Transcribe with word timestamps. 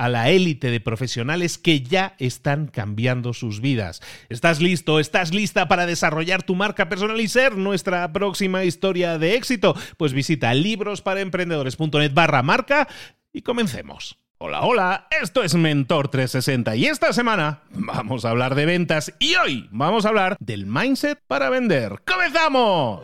a 0.00 0.08
la 0.08 0.30
élite 0.30 0.70
de 0.70 0.80
profesionales 0.80 1.58
que 1.58 1.82
ya 1.82 2.14
están 2.18 2.68
cambiando 2.68 3.34
sus 3.34 3.60
vidas. 3.60 4.00
¿Estás 4.30 4.62
listo? 4.62 4.98
¿Estás 4.98 5.34
lista 5.34 5.68
para 5.68 5.84
desarrollar 5.84 6.42
tu 6.42 6.54
marca 6.54 6.88
personal 6.88 7.20
y 7.20 7.28
ser 7.28 7.58
nuestra 7.58 8.10
próxima 8.10 8.64
historia 8.64 9.18
de 9.18 9.34
éxito? 9.34 9.76
Pues 9.98 10.14
visita 10.14 10.54
librosparaemprendedores.net 10.54 12.14
barra 12.14 12.42
marca 12.42 12.88
y 13.30 13.42
comencemos. 13.42 14.16
Hola, 14.38 14.62
hola, 14.62 15.06
esto 15.20 15.42
es 15.42 15.54
Mentor 15.54 16.08
360 16.08 16.76
y 16.76 16.86
esta 16.86 17.12
semana 17.12 17.60
vamos 17.68 18.24
a 18.24 18.30
hablar 18.30 18.54
de 18.54 18.64
ventas 18.64 19.12
y 19.18 19.34
hoy 19.34 19.68
vamos 19.70 20.06
a 20.06 20.08
hablar 20.08 20.38
del 20.40 20.64
mindset 20.64 21.20
para 21.26 21.50
vender. 21.50 22.00
¡Comenzamos! 22.06 23.02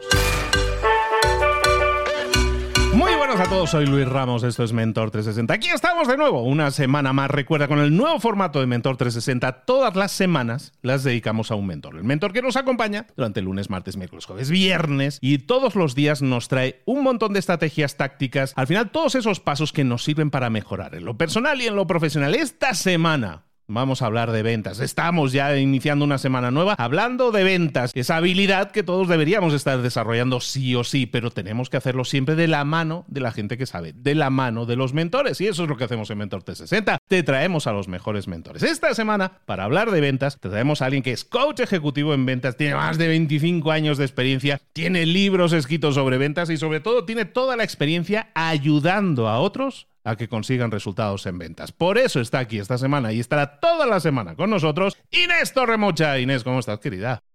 Buenas 3.27 3.45
a 3.45 3.51
todos, 3.51 3.71
soy 3.71 3.87
Luis 3.87 4.09
Ramos, 4.09 4.45
esto 4.45 4.63
es 4.63 4.73
Mentor 4.73 5.11
360. 5.11 5.53
Aquí 5.53 5.69
estamos 5.69 6.07
de 6.07 6.17
nuevo, 6.17 6.43
una 6.43 6.71
semana 6.71 7.13
más. 7.13 7.29
Recuerda, 7.29 7.67
con 7.67 7.81
el 7.81 7.97
nuevo 7.97 8.21
formato 8.21 8.61
de 8.61 8.67
Mentor 8.67 8.97
360, 8.97 9.65
todas 9.65 9.97
las 9.97 10.13
semanas 10.13 10.73
las 10.81 11.03
dedicamos 11.03 11.51
a 11.51 11.57
un 11.57 11.67
mentor. 11.67 11.97
El 11.97 12.05
mentor 12.05 12.33
que 12.33 12.41
nos 12.41 12.55
acompaña 12.55 13.09
durante 13.17 13.43
lunes, 13.43 13.69
martes, 13.69 13.97
miércoles, 13.97 14.27
jueves, 14.27 14.49
viernes 14.49 15.19
y 15.21 15.39
todos 15.39 15.75
los 15.75 15.97
días 15.97 16.23
nos 16.23 16.47
trae 16.47 16.83
un 16.85 17.03
montón 17.03 17.33
de 17.33 17.41
estrategias 17.41 17.97
tácticas. 17.97 18.53
Al 18.55 18.69
final, 18.69 18.91
todos 18.93 19.17
esos 19.17 19.41
pasos 19.41 19.73
que 19.73 19.83
nos 19.83 20.05
sirven 20.05 20.31
para 20.31 20.49
mejorar 20.49 20.95
en 20.95 21.05
lo 21.05 21.19
personal 21.19 21.61
y 21.61 21.67
en 21.67 21.75
lo 21.75 21.89
profesional. 21.89 22.37
Esta 22.37 22.75
semana 22.75 23.47
Vamos 23.69 24.01
a 24.01 24.07
hablar 24.07 24.31
de 24.31 24.45
ventas. 24.45 24.79
Estamos 24.79 25.33
ya 25.33 25.57
iniciando 25.57 26.05
una 26.05 26.19
semana 26.19 26.53
nueva 26.53 26.75
hablando 26.79 27.33
de 27.33 27.43
ventas. 27.43 27.91
Esa 27.95 28.19
habilidad 28.19 28.71
que 28.71 28.85
todos 28.85 29.09
deberíamos 29.09 29.55
estar 29.55 29.83
desarrollando 29.83 30.41
sí 30.41 30.77
o 30.77 30.85
sí, 30.85 31.07
pero 31.07 31.33
tenemos 31.33 31.69
que 31.69 31.77
hacerlo 31.77 32.05
siempre 32.05 32.37
de 32.37 32.47
la 32.47 32.65
mano 32.65 33.05
de 33.09 33.21
la 33.21 33.33
gente 33.33 33.59
que 33.59 33.67
sabe, 33.67 33.93
de 33.93 34.15
la 34.15 34.31
mano 34.31 34.67
de 34.67 34.77
los 34.77 34.95
mentores. 34.95 35.41
Y 35.41 35.49
eso 35.49 35.65
es 35.65 35.69
lo 35.69 35.77
que 35.77 35.83
hacemos 35.83 36.09
en 36.11 36.19
Mentor 36.19 36.45
360. 36.45 36.99
Te 37.09 37.25
traemos 37.25 37.67
a 37.67 37.73
los 37.73 37.89
mejores 37.89 38.29
mentores. 38.29 38.63
Esta 38.63 38.95
semana, 38.95 39.41
para 39.47 39.65
hablar 39.65 39.91
de 39.91 40.01
ventas, 40.01 40.39
te 40.39 40.49
traemos 40.49 40.81
a 40.81 40.87
alguien 40.87 41.03
que 41.03 41.13
es 41.13 41.25
coach 41.25 41.59
ejecutivo 41.59 42.15
en 42.15 42.25
ventas, 42.25 42.57
tiene 42.57 42.77
más 42.77 42.99
de 42.99 43.09
25 43.09 43.73
años 43.73 43.99
de 43.99 44.05
experiencia, 44.05 44.61
tiene 44.75 45.07
libros 45.07 45.53
escritos 45.53 45.97
sobre 45.97 46.19
ventas 46.19 46.51
y 46.51 46.57
sobre 46.57 46.79
todo 46.79 47.05
tiene 47.05 47.25
toda 47.25 47.57
la 47.57 47.65
experiencia 47.65 48.31
ayudando 48.35 49.27
a 49.29 49.41
otros 49.41 49.89
a 50.07 50.17
que 50.17 50.29
consigan 50.29 50.71
resultados 50.71 51.27
en 51.27 51.37
ventas. 51.37 51.73
Por 51.73 51.99
eso 51.99 52.21
está 52.21 52.39
aquí 52.39 52.59
esta 52.59 52.79
semana 52.79 53.13
y 53.13 53.19
estará 53.19 53.59
toda 53.59 53.87
la 53.87 53.99
semana 53.99 54.37
con 54.37 54.49
nosotros 54.49 54.97
Inés 55.11 55.53
Torremocha. 55.53 56.19
Inés, 56.21 56.45
¿cómo 56.45 56.61
estás, 56.61 56.79
querida? 56.79 57.26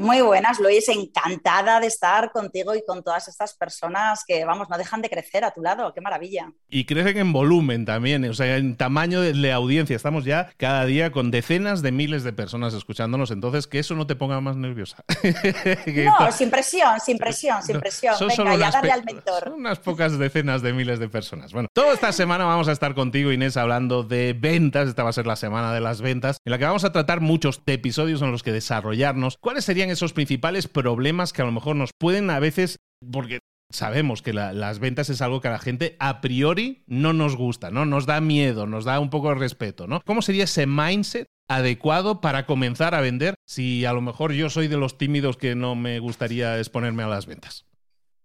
Muy 0.00 0.22
buenas, 0.22 0.58
Luis. 0.58 0.88
Encantada 0.88 1.78
de 1.78 1.86
estar 1.86 2.32
contigo 2.32 2.74
y 2.74 2.82
con 2.86 3.02
todas 3.02 3.28
estas 3.28 3.52
personas 3.52 4.24
que, 4.26 4.46
vamos, 4.46 4.70
no 4.70 4.78
dejan 4.78 5.02
de 5.02 5.10
crecer 5.10 5.44
a 5.44 5.50
tu 5.50 5.60
lado. 5.60 5.92
¡Qué 5.92 6.00
maravilla! 6.00 6.50
Y 6.70 6.86
crecen 6.86 7.18
en 7.18 7.34
volumen 7.34 7.84
también, 7.84 8.24
o 8.24 8.32
sea, 8.32 8.56
en 8.56 8.76
tamaño 8.76 9.20
de, 9.20 9.52
audiencia. 9.52 9.94
Estamos 9.94 10.24
ya 10.24 10.54
cada 10.56 10.86
día 10.86 11.12
con 11.12 11.30
decenas 11.30 11.82
de 11.82 11.92
miles 11.92 12.24
de 12.24 12.32
personas 12.32 12.72
escuchándonos. 12.72 13.30
Entonces, 13.30 13.66
que 13.66 13.78
eso 13.78 13.94
no 13.94 14.06
te 14.06 14.16
ponga 14.16 14.40
más 14.40 14.56
nerviosa. 14.56 15.04
no, 16.18 16.32
sin 16.32 16.50
presión, 16.50 16.98
sin 16.98 17.18
presión, 17.18 17.62
sin 17.62 17.78
presión. 17.78 18.14
Venga, 18.26 18.56
ya 18.56 18.70
darle 18.70 18.92
al 18.92 19.04
mentor. 19.04 19.44
Son 19.44 19.52
unas 19.52 19.80
pocas 19.80 20.18
decenas 20.18 20.62
de 20.62 20.72
miles 20.72 20.98
de 20.98 21.10
personas. 21.10 21.52
Bueno, 21.52 21.68
toda 21.74 21.92
esta 21.92 22.12
semana 22.12 22.46
vamos 22.46 22.68
a 22.68 22.72
estar 22.72 22.94
contigo, 22.94 23.32
Inés, 23.32 23.58
hablando 23.58 24.02
de 24.02 24.32
ventas. 24.32 24.88
Esta 24.88 25.02
va 25.02 25.10
a 25.10 25.12
ser 25.12 25.26
la 25.26 25.36
semana 25.36 25.74
de 25.74 25.82
las 25.82 26.00
ventas, 26.00 26.38
en 26.46 26.52
la 26.52 26.58
que 26.58 26.64
vamos 26.64 26.84
a 26.84 26.92
tratar 26.92 27.20
muchos 27.20 27.60
episodios 27.66 28.22
en 28.22 28.32
los 28.32 28.42
que 28.42 28.52
desarrollarnos. 28.52 29.36
¿Cuáles 29.36 29.66
serían 29.66 29.89
esos 29.90 30.12
principales 30.12 30.68
problemas 30.68 31.32
que 31.32 31.42
a 31.42 31.44
lo 31.44 31.52
mejor 31.52 31.76
nos 31.76 31.90
pueden 31.98 32.30
a 32.30 32.38
veces, 32.38 32.76
porque 33.10 33.40
sabemos 33.70 34.22
que 34.22 34.32
las 34.32 34.78
ventas 34.78 35.10
es 35.10 35.22
algo 35.22 35.40
que 35.40 35.48
a 35.48 35.52
la 35.52 35.58
gente 35.58 35.96
a 35.98 36.20
priori 36.20 36.82
no 36.86 37.12
nos 37.12 37.36
gusta, 37.36 37.70
¿no? 37.70 37.84
Nos 37.84 38.06
da 38.06 38.20
miedo, 38.20 38.66
nos 38.66 38.84
da 38.84 38.98
un 39.00 39.10
poco 39.10 39.28
de 39.28 39.36
respeto, 39.36 39.86
¿no? 39.86 40.00
¿Cómo 40.04 40.22
sería 40.22 40.44
ese 40.44 40.66
mindset 40.66 41.26
adecuado 41.48 42.20
para 42.20 42.46
comenzar 42.46 42.94
a 42.94 43.00
vender 43.00 43.34
si 43.46 43.84
a 43.84 43.92
lo 43.92 44.00
mejor 44.00 44.32
yo 44.32 44.50
soy 44.50 44.68
de 44.68 44.76
los 44.76 44.98
tímidos 44.98 45.36
que 45.36 45.54
no 45.54 45.74
me 45.74 45.98
gustaría 45.98 46.58
exponerme 46.58 47.02
a 47.02 47.08
las 47.08 47.26
ventas? 47.26 47.64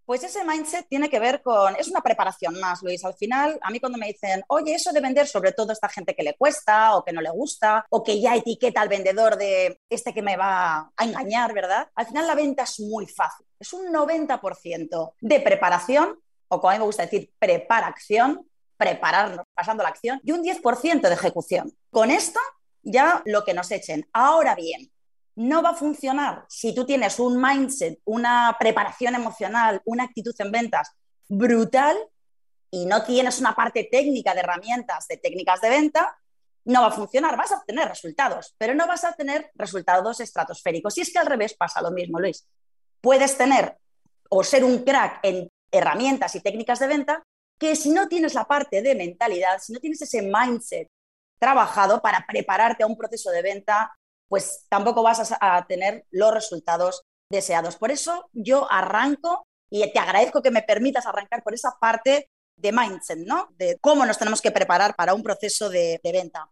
Pues 0.05 0.23
ese 0.23 0.43
mindset 0.45 0.87
tiene 0.87 1.09
que 1.09 1.19
ver 1.19 1.41
con, 1.41 1.75
es 1.77 1.87
una 1.87 2.01
preparación 2.01 2.59
más, 2.59 2.83
Luis. 2.83 3.03
Al 3.03 3.15
final, 3.15 3.57
a 3.61 3.71
mí 3.71 3.79
cuando 3.79 3.97
me 3.97 4.07
dicen, 4.07 4.43
oye, 4.47 4.75
eso 4.75 4.93
de 4.93 5.01
vender, 5.01 5.27
sobre 5.27 5.51
todo 5.51 5.71
a 5.71 5.73
esta 5.73 5.89
gente 5.89 6.15
que 6.15 6.21
le 6.21 6.35
cuesta 6.35 6.95
o 6.95 7.03
que 7.03 7.11
no 7.11 7.21
le 7.21 7.31
gusta, 7.31 7.85
o 7.89 8.03
que 8.03 8.21
ya 8.21 8.35
etiqueta 8.35 8.81
al 8.81 8.89
vendedor 8.89 9.35
de 9.35 9.81
este 9.89 10.13
que 10.13 10.21
me 10.21 10.37
va 10.37 10.91
a 10.95 11.03
engañar, 11.03 11.53
¿verdad? 11.53 11.89
Al 11.95 12.05
final 12.05 12.27
la 12.27 12.35
venta 12.35 12.63
es 12.63 12.79
muy 12.79 13.07
fácil. 13.07 13.47
Es 13.59 13.73
un 13.73 13.91
90% 13.91 15.13
de 15.19 15.39
preparación, 15.39 16.19
o 16.49 16.61
como 16.61 16.69
a 16.69 16.73
mí 16.73 16.79
me 16.79 16.85
gusta 16.85 17.03
decir, 17.03 17.31
preparación, 17.39 18.47
prepararnos, 18.77 19.45
pasando 19.55 19.81
la 19.81 19.89
acción, 19.89 20.21
y 20.23 20.31
un 20.31 20.43
10% 20.43 21.01
de 21.01 21.13
ejecución. 21.13 21.75
Con 21.89 22.11
esto 22.11 22.39
ya 22.83 23.23
lo 23.25 23.43
que 23.43 23.53
nos 23.53 23.71
echen. 23.71 24.07
Ahora 24.13 24.53
bien, 24.53 24.91
no 25.35 25.61
va 25.61 25.71
a 25.71 25.75
funcionar 25.75 26.45
si 26.47 26.73
tú 26.73 26.85
tienes 26.85 27.19
un 27.19 27.41
mindset, 27.41 27.99
una 28.05 28.55
preparación 28.59 29.15
emocional, 29.15 29.81
una 29.85 30.05
actitud 30.05 30.33
en 30.39 30.51
ventas 30.51 30.91
brutal 31.27 31.97
y 32.71 32.85
no 32.85 33.03
tienes 33.03 33.39
una 33.39 33.55
parte 33.55 33.87
técnica 33.91 34.33
de 34.33 34.41
herramientas, 34.41 35.07
de 35.07 35.17
técnicas 35.17 35.61
de 35.61 35.69
venta, 35.69 36.17
no 36.65 36.81
va 36.81 36.87
a 36.87 36.91
funcionar. 36.91 37.37
Vas 37.37 37.51
a 37.51 37.57
obtener 37.57 37.87
resultados, 37.87 38.55
pero 38.57 38.73
no 38.73 38.87
vas 38.87 39.03
a 39.03 39.13
tener 39.13 39.51
resultados 39.55 40.19
estratosféricos. 40.19 40.97
Y 40.97 41.01
es 41.01 41.11
que 41.11 41.19
al 41.19 41.27
revés 41.27 41.53
pasa 41.53 41.81
lo 41.81 41.91
mismo, 41.91 42.19
Luis. 42.19 42.47
Puedes 43.01 43.37
tener 43.37 43.77
o 44.29 44.43
ser 44.43 44.63
un 44.63 44.83
crack 44.83 45.19
en 45.23 45.49
herramientas 45.71 46.35
y 46.35 46.41
técnicas 46.41 46.79
de 46.79 46.87
venta 46.87 47.23
que 47.57 47.75
si 47.75 47.91
no 47.91 48.07
tienes 48.07 48.33
la 48.33 48.45
parte 48.45 48.81
de 48.81 48.95
mentalidad, 48.95 49.59
si 49.61 49.73
no 49.73 49.79
tienes 49.79 50.01
ese 50.01 50.21
mindset 50.21 50.89
trabajado 51.39 52.01
para 52.01 52.25
prepararte 52.27 52.83
a 52.83 52.87
un 52.87 52.97
proceso 52.97 53.29
de 53.31 53.41
venta 53.41 53.95
pues 54.27 54.65
tampoco 54.69 55.03
vas 55.03 55.33
a, 55.39 55.65
tener 55.67 56.05
los 56.11 56.33
resultados 56.33 57.03
deseados. 57.29 57.75
Por 57.77 57.91
eso 57.91 58.29
yo 58.33 58.71
arranco 58.71 59.45
y 59.69 59.91
te 59.91 59.99
agradezco 59.99 60.41
que 60.41 60.51
me 60.51 60.63
permitas 60.63 61.05
arrancar 61.05 61.43
por 61.43 61.53
esa 61.53 61.77
parte 61.79 62.29
de 62.55 62.71
mindset, 62.71 63.19
¿no? 63.19 63.49
De 63.57 63.77
cómo 63.81 64.05
nos 64.05 64.17
tenemos 64.17 64.41
que 64.41 64.51
preparar 64.51 64.95
para 64.95 65.13
un 65.13 65.23
proceso 65.23 65.69
de, 65.69 65.99
venta. 66.03 66.49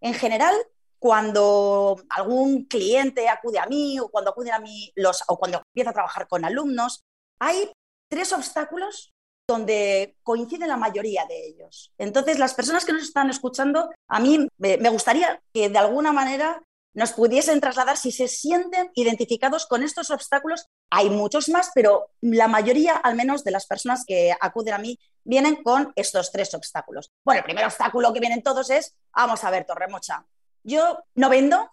En 0.00 0.14
general, 0.14 0.54
cuando 0.98 1.96
algún 2.08 2.64
cliente 2.64 3.28
acude 3.28 3.58
a 3.58 3.66
mí 3.66 3.98
o 4.00 4.08
cuando 4.08 4.30
acuden 4.30 4.54
a 4.54 4.58
mí 4.58 4.92
los, 4.96 5.22
o 5.28 5.38
cuando 5.38 5.58
empiezo 5.58 5.90
a 5.90 5.94
trabajar 5.94 6.26
con 6.26 6.44
alumnos, 6.44 7.04
hay 7.38 7.70
tres 8.08 8.32
obstáculos 8.32 9.12
donde 9.48 10.16
coincide 10.24 10.66
la 10.66 10.76
mayoría 10.76 11.24
de 11.26 11.46
ellos. 11.46 11.92
Entonces, 11.98 12.40
las 12.40 12.54
personas 12.54 12.84
que 12.84 12.92
nos 12.92 13.02
están 13.02 13.30
escuchando, 13.30 13.90
a 14.08 14.18
mí 14.18 14.48
me 14.58 14.88
gustaría 14.88 15.40
que 15.52 15.68
de 15.68 15.78
alguna 15.78 16.12
manera 16.12 16.60
nos 16.96 17.12
pudiesen 17.12 17.60
trasladar 17.60 17.98
si 17.98 18.10
se 18.10 18.26
sienten 18.26 18.90
identificados 18.94 19.66
con 19.66 19.82
estos 19.82 20.10
obstáculos. 20.10 20.66
Hay 20.90 21.10
muchos 21.10 21.50
más, 21.50 21.70
pero 21.74 22.08
la 22.22 22.48
mayoría, 22.48 22.96
al 22.96 23.14
menos 23.14 23.44
de 23.44 23.50
las 23.50 23.66
personas 23.66 24.04
que 24.06 24.34
acuden 24.40 24.72
a 24.72 24.78
mí, 24.78 24.98
vienen 25.22 25.62
con 25.62 25.92
estos 25.94 26.32
tres 26.32 26.54
obstáculos. 26.54 27.12
Bueno, 27.22 27.40
el 27.40 27.44
primer 27.44 27.66
obstáculo 27.66 28.14
que 28.14 28.20
vienen 28.20 28.42
todos 28.42 28.70
es, 28.70 28.94
vamos 29.14 29.44
a 29.44 29.50
ver, 29.50 29.66
Torremocha, 29.66 30.24
yo 30.64 30.98
no 31.14 31.28
vendo 31.28 31.70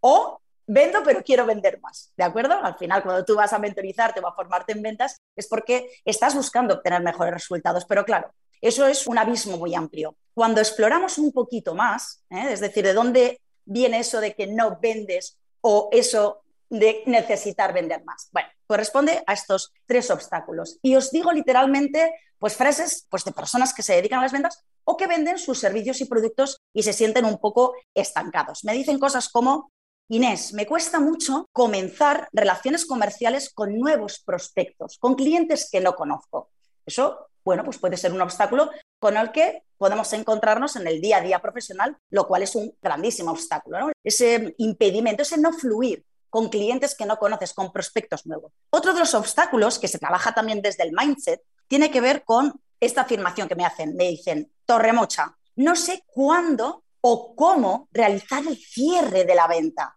o 0.00 0.38
vendo 0.66 1.02
pero 1.02 1.24
quiero 1.24 1.46
vender 1.46 1.80
más, 1.80 2.12
¿de 2.14 2.24
acuerdo? 2.24 2.54
Al 2.62 2.76
final, 2.76 3.02
cuando 3.02 3.24
tú 3.24 3.34
vas 3.34 3.54
a 3.54 3.58
mentorizarte 3.58 4.20
o 4.20 4.28
a 4.28 4.34
formarte 4.34 4.72
en 4.72 4.82
ventas, 4.82 5.16
es 5.34 5.48
porque 5.48 5.88
estás 6.04 6.34
buscando 6.34 6.74
obtener 6.74 7.02
mejores 7.02 7.32
resultados, 7.32 7.86
pero 7.86 8.04
claro, 8.04 8.34
eso 8.60 8.86
es 8.86 9.06
un 9.06 9.16
abismo 9.16 9.56
muy 9.56 9.74
amplio. 9.74 10.14
Cuando 10.34 10.60
exploramos 10.60 11.16
un 11.16 11.32
poquito 11.32 11.74
más, 11.74 12.22
¿eh? 12.28 12.52
es 12.52 12.60
decir, 12.60 12.84
de 12.84 12.92
dónde 12.92 13.40
viene 13.64 13.98
eso 13.98 14.20
de 14.20 14.34
que 14.34 14.46
no 14.46 14.78
vendes 14.80 15.38
o 15.60 15.88
eso 15.92 16.42
de 16.68 17.02
necesitar 17.06 17.72
vender 17.72 18.04
más? 18.04 18.28
Bueno, 18.32 18.48
corresponde 18.66 19.22
a 19.26 19.32
estos 19.32 19.72
tres 19.86 20.10
obstáculos. 20.10 20.78
Y 20.82 20.96
os 20.96 21.10
digo 21.10 21.32
literalmente, 21.32 22.12
pues 22.38 22.56
frases 22.56 23.06
pues, 23.10 23.24
de 23.24 23.32
personas 23.32 23.72
que 23.74 23.82
se 23.82 23.94
dedican 23.94 24.18
a 24.18 24.22
las 24.22 24.32
ventas 24.32 24.64
o 24.84 24.96
que 24.96 25.06
venden 25.06 25.38
sus 25.38 25.60
servicios 25.60 26.00
y 26.00 26.06
productos 26.06 26.58
y 26.72 26.82
se 26.82 26.92
sienten 26.92 27.24
un 27.24 27.38
poco 27.38 27.74
estancados. 27.94 28.64
Me 28.64 28.72
dicen 28.72 28.98
cosas 28.98 29.28
como, 29.28 29.70
Inés, 30.08 30.52
me 30.52 30.66
cuesta 30.66 30.98
mucho 30.98 31.46
comenzar 31.52 32.28
relaciones 32.32 32.84
comerciales 32.84 33.52
con 33.52 33.78
nuevos 33.78 34.20
prospectos, 34.20 34.98
con 34.98 35.14
clientes 35.14 35.68
que 35.70 35.80
no 35.80 35.94
conozco. 35.94 36.50
Eso, 36.84 37.28
bueno, 37.44 37.64
pues 37.64 37.78
puede 37.78 37.96
ser 37.96 38.12
un 38.12 38.22
obstáculo 38.22 38.70
con 39.02 39.16
el 39.16 39.32
que 39.32 39.64
podemos 39.78 40.12
encontrarnos 40.12 40.76
en 40.76 40.86
el 40.86 41.00
día 41.00 41.16
a 41.16 41.20
día 41.22 41.40
profesional, 41.40 41.98
lo 42.10 42.28
cual 42.28 42.44
es 42.44 42.54
un 42.54 42.72
grandísimo 42.80 43.32
obstáculo. 43.32 43.90
Ese 44.04 44.54
impedimento, 44.58 45.22
ese 45.22 45.38
no 45.38 45.52
fluir 45.52 46.04
con 46.30 46.48
clientes 46.48 46.94
que 46.94 47.04
no 47.04 47.16
conoces, 47.16 47.52
con 47.52 47.72
prospectos 47.72 48.26
nuevos. 48.26 48.52
Otro 48.70 48.94
de 48.94 49.00
los 49.00 49.12
obstáculos 49.14 49.80
que 49.80 49.88
se 49.88 49.98
trabaja 49.98 50.32
también 50.32 50.62
desde 50.62 50.84
el 50.84 50.92
mindset 50.92 51.42
tiene 51.66 51.90
que 51.90 52.00
ver 52.00 52.22
con 52.22 52.60
esta 52.78 53.00
afirmación 53.00 53.48
que 53.48 53.56
me 53.56 53.66
hacen. 53.66 53.96
Me 53.96 54.06
dicen, 54.06 54.52
Torremocha, 54.64 55.36
no 55.56 55.74
sé 55.74 56.04
cuándo 56.06 56.84
o 57.00 57.34
cómo 57.34 57.88
realizar 57.90 58.46
el 58.46 58.56
cierre 58.56 59.24
de 59.24 59.34
la 59.34 59.48
venta. 59.48 59.96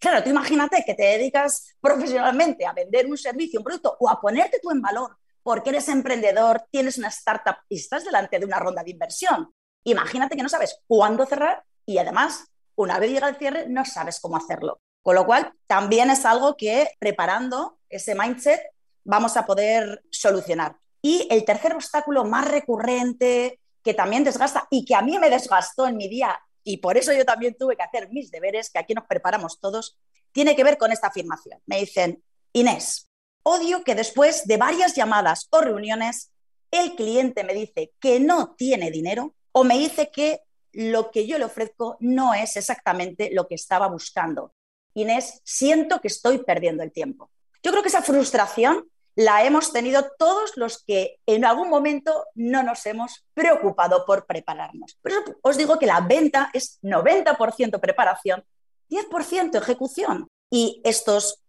Claro, 0.00 0.24
tú 0.24 0.30
imagínate 0.30 0.82
que 0.84 0.94
te 0.94 1.04
dedicas 1.04 1.76
profesionalmente 1.80 2.66
a 2.66 2.72
vender 2.72 3.06
un 3.06 3.16
servicio, 3.16 3.60
un 3.60 3.64
producto 3.64 3.96
o 4.00 4.10
a 4.10 4.20
ponerte 4.20 4.58
tú 4.60 4.72
en 4.72 4.82
valor 4.82 5.20
porque 5.42 5.70
eres 5.70 5.88
emprendedor, 5.88 6.64
tienes 6.70 6.98
una 6.98 7.08
startup 7.08 7.56
y 7.68 7.76
estás 7.76 8.04
delante 8.04 8.38
de 8.38 8.44
una 8.44 8.58
ronda 8.58 8.82
de 8.82 8.90
inversión. 8.90 9.54
Imagínate 9.84 10.36
que 10.36 10.42
no 10.42 10.48
sabes 10.48 10.80
cuándo 10.86 11.26
cerrar 11.26 11.64
y 11.86 11.98
además, 11.98 12.46
una 12.76 12.98
vez 12.98 13.10
llega 13.10 13.28
el 13.28 13.36
cierre, 13.36 13.68
no 13.68 13.84
sabes 13.84 14.20
cómo 14.20 14.36
hacerlo. 14.36 14.80
Con 15.02 15.14
lo 15.14 15.26
cual, 15.26 15.52
también 15.66 16.10
es 16.10 16.24
algo 16.24 16.56
que 16.56 16.90
preparando 16.98 17.78
ese 17.88 18.14
mindset 18.14 18.60
vamos 19.04 19.36
a 19.36 19.46
poder 19.46 20.02
solucionar. 20.10 20.76
Y 21.02 21.26
el 21.30 21.44
tercer 21.44 21.74
obstáculo 21.74 22.24
más 22.24 22.46
recurrente, 22.46 23.58
que 23.82 23.94
también 23.94 24.24
desgasta 24.24 24.66
y 24.70 24.84
que 24.84 24.94
a 24.94 25.02
mí 25.02 25.18
me 25.18 25.30
desgastó 25.30 25.86
en 25.86 25.96
mi 25.96 26.08
día 26.08 26.38
y 26.62 26.76
por 26.76 26.96
eso 26.96 27.12
yo 27.12 27.24
también 27.24 27.56
tuve 27.58 27.76
que 27.76 27.82
hacer 27.82 28.10
mis 28.10 28.30
deberes, 28.30 28.70
que 28.70 28.78
aquí 28.78 28.94
nos 28.94 29.06
preparamos 29.06 29.60
todos, 29.60 29.98
tiene 30.32 30.54
que 30.54 30.64
ver 30.64 30.78
con 30.78 30.92
esta 30.92 31.08
afirmación. 31.08 31.60
Me 31.66 31.80
dicen, 31.80 32.22
Inés, 32.52 33.09
Odio 33.52 33.82
que 33.82 33.96
después 33.96 34.46
de 34.46 34.58
varias 34.58 34.94
llamadas 34.94 35.48
o 35.50 35.60
reuniones 35.60 36.30
el 36.70 36.94
cliente 36.94 37.42
me 37.42 37.52
dice 37.52 37.92
que 37.98 38.20
no 38.20 38.54
tiene 38.54 38.92
dinero 38.92 39.34
o 39.50 39.64
me 39.64 39.76
dice 39.76 40.12
que 40.12 40.42
lo 40.70 41.10
que 41.10 41.26
yo 41.26 41.36
le 41.36 41.46
ofrezco 41.46 41.96
no 41.98 42.32
es 42.32 42.56
exactamente 42.56 43.30
lo 43.32 43.48
que 43.48 43.56
estaba 43.56 43.88
buscando. 43.88 44.54
Inés, 44.94 45.40
siento 45.42 46.00
que 46.00 46.06
estoy 46.06 46.38
perdiendo 46.38 46.84
el 46.84 46.92
tiempo. 46.92 47.28
Yo 47.60 47.72
creo 47.72 47.82
que 47.82 47.88
esa 47.88 48.02
frustración 48.02 48.88
la 49.16 49.42
hemos 49.42 49.72
tenido 49.72 50.12
todos 50.16 50.56
los 50.56 50.84
que 50.84 51.18
en 51.26 51.44
algún 51.44 51.70
momento 51.70 52.26
no 52.36 52.62
nos 52.62 52.86
hemos 52.86 53.24
preocupado 53.34 54.06
por 54.06 54.26
prepararnos. 54.26 54.96
Por 55.02 55.10
eso 55.10 55.24
os 55.42 55.56
digo 55.56 55.76
que 55.76 55.86
la 55.86 56.00
venta 56.02 56.50
es 56.52 56.78
90% 56.82 57.80
preparación, 57.80 58.44
10% 58.88 59.58
ejecución. 59.60 60.28
Y 60.52 60.80
estos 60.84 61.42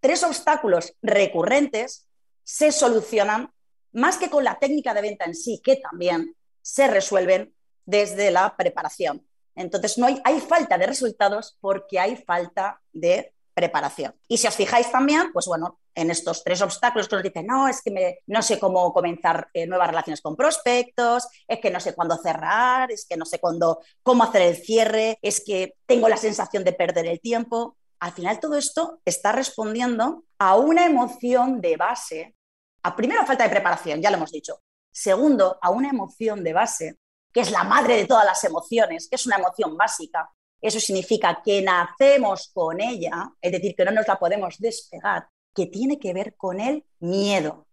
tres 0.00 0.22
obstáculos 0.22 0.94
recurrentes 1.02 2.08
se 2.44 2.72
solucionan 2.72 3.52
más 3.92 4.18
que 4.18 4.30
con 4.30 4.44
la 4.44 4.58
técnica 4.58 4.94
de 4.94 5.02
venta 5.02 5.24
en 5.24 5.34
sí, 5.34 5.60
que 5.62 5.76
también 5.76 6.34
se 6.62 6.86
resuelven 6.86 7.54
desde 7.84 8.30
la 8.30 8.56
preparación. 8.56 9.26
Entonces, 9.54 9.98
no 9.98 10.06
hay, 10.06 10.40
falta 10.40 10.78
de 10.78 10.86
resultados 10.86 11.56
porque 11.60 11.98
hay 11.98 12.16
falta 12.16 12.80
de 12.92 13.32
preparación. 13.54 14.14
Y 14.28 14.38
si 14.38 14.46
os 14.46 14.54
fijáis 14.54 14.92
también, 14.92 15.32
pues 15.32 15.46
bueno, 15.46 15.80
en 15.94 16.12
estos 16.12 16.44
tres 16.44 16.62
obstáculos 16.62 17.08
que 17.08 17.16
nos 17.16 17.22
dicen, 17.24 17.46
no, 17.46 17.66
es 17.66 17.82
que 17.82 18.20
no 18.26 18.40
sé 18.40 18.60
cómo 18.60 18.92
comenzar 18.92 19.48
eh, 19.52 19.66
nuevas 19.66 19.88
relaciones 19.88 20.20
con 20.20 20.36
prospectos, 20.36 21.26
es 21.48 21.58
que 21.58 21.70
no 21.70 21.80
sé 21.80 21.92
cuándo 21.94 22.16
cerrar, 22.18 22.92
es 22.92 23.04
que 23.04 23.16
no 23.16 23.24
sé 23.24 23.40
cuándo, 23.40 23.80
cómo 24.04 24.22
hacer 24.22 24.42
el 24.42 24.56
cierre, 24.56 25.18
es 25.22 25.42
que 25.44 25.74
tengo 25.86 26.08
la 26.08 26.16
sensación 26.16 26.62
de 26.62 26.74
perder 26.74 27.06
el 27.06 27.20
tiempo 27.20 27.77
al 28.00 28.12
final 28.12 28.40
todo 28.40 28.56
esto 28.56 29.00
está 29.04 29.32
respondiendo 29.32 30.24
a 30.38 30.56
una 30.56 30.86
emoción 30.86 31.60
de 31.60 31.76
base, 31.76 32.36
a 32.82 32.94
primero 32.94 33.26
falta 33.26 33.44
de 33.44 33.50
preparación, 33.50 34.00
ya 34.00 34.10
lo 34.10 34.16
hemos 34.16 34.32
dicho. 34.32 34.60
Segundo, 34.90 35.58
a 35.60 35.70
una 35.70 35.90
emoción 35.90 36.42
de 36.42 36.52
base, 36.52 36.96
que 37.32 37.40
es 37.40 37.50
la 37.50 37.64
madre 37.64 37.96
de 37.96 38.06
todas 38.06 38.24
las 38.24 38.42
emociones, 38.44 39.08
que 39.08 39.16
es 39.16 39.26
una 39.26 39.36
emoción 39.36 39.76
básica. 39.76 40.30
Eso 40.60 40.80
significa 40.80 41.40
que 41.44 41.62
nacemos 41.62 42.50
con 42.52 42.80
ella, 42.80 43.30
es 43.40 43.52
decir, 43.52 43.74
que 43.76 43.84
no 43.84 43.92
nos 43.92 44.08
la 44.08 44.18
podemos 44.18 44.58
despegar, 44.58 45.28
que 45.54 45.66
tiene 45.66 45.98
que 45.98 46.12
ver 46.12 46.36
con 46.36 46.60
el 46.60 46.84
miedo. 47.00 47.66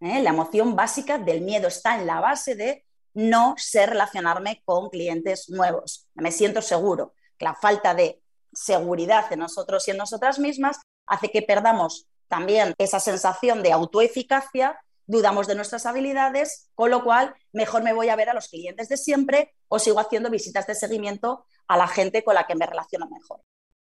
¿eh? 0.00 0.22
La 0.22 0.30
emoción 0.30 0.76
básica 0.76 1.18
del 1.18 1.42
miedo 1.42 1.68
está 1.68 1.98
en 1.98 2.06
la 2.06 2.20
base 2.20 2.54
de 2.54 2.84
no 3.12 3.54
sé 3.58 3.86
relacionarme 3.86 4.62
con 4.64 4.88
clientes 4.88 5.50
nuevos. 5.50 6.08
Me 6.14 6.32
siento 6.32 6.62
seguro. 6.62 7.14
La 7.38 7.54
falta 7.54 7.94
de 7.94 8.19
seguridad 8.52 9.32
en 9.32 9.40
nosotros 9.40 9.86
y 9.86 9.92
en 9.92 9.96
nosotras 9.96 10.38
mismas 10.38 10.78
hace 11.06 11.30
que 11.30 11.42
perdamos 11.42 12.06
también 12.28 12.74
esa 12.78 13.00
sensación 13.00 13.62
de 13.62 13.72
autoeficacia, 13.72 14.78
dudamos 15.06 15.48
de 15.48 15.56
nuestras 15.56 15.86
habilidades, 15.86 16.70
con 16.76 16.90
lo 16.90 17.02
cual 17.02 17.34
mejor 17.52 17.82
me 17.82 17.92
voy 17.92 18.08
a 18.08 18.16
ver 18.16 18.30
a 18.30 18.34
los 18.34 18.48
clientes 18.48 18.88
de 18.88 18.96
siempre 18.96 19.54
o 19.66 19.80
sigo 19.80 19.98
haciendo 19.98 20.30
visitas 20.30 20.66
de 20.68 20.76
seguimiento 20.76 21.44
a 21.66 21.76
la 21.76 21.88
gente 21.88 22.22
con 22.22 22.36
la 22.36 22.46
que 22.46 22.54
me 22.54 22.66
relaciono 22.66 23.08
mejor. 23.08 23.40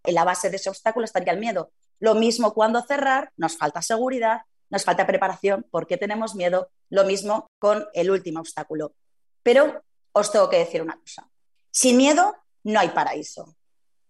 En 0.04 0.16
la 0.16 0.26
base 0.26 0.50
de 0.50 0.58
ese 0.58 0.70
obstáculo 0.70 1.06
estaría 1.06 1.32
el 1.32 1.40
miedo. 1.40 1.72
Lo 2.00 2.16
mismo 2.16 2.54
cuando 2.54 2.82
cerrar, 2.82 3.32
nos 3.38 3.58
falta 3.58 3.82
seguridad, 3.82 4.42
nos 4.70 4.84
falta 4.84 5.08
preparación, 5.08 5.66
porque 5.72 5.96
tenemos 5.96 6.36
miedo. 6.36 6.70
Lo 6.90 7.06
mismo 7.06 7.48
con 7.60 7.88
el 7.94 8.12
último 8.12 8.42
obstáculo. 8.42 8.94
Pero 9.42 9.82
os 10.12 10.32
tengo 10.32 10.50
que 10.50 10.58
decir 10.58 10.82
una 10.82 11.00
cosa. 11.00 11.30
Sin 11.72 11.96
miedo 11.96 12.36
no 12.64 12.82
hay 12.82 12.90
paraíso 12.90 13.56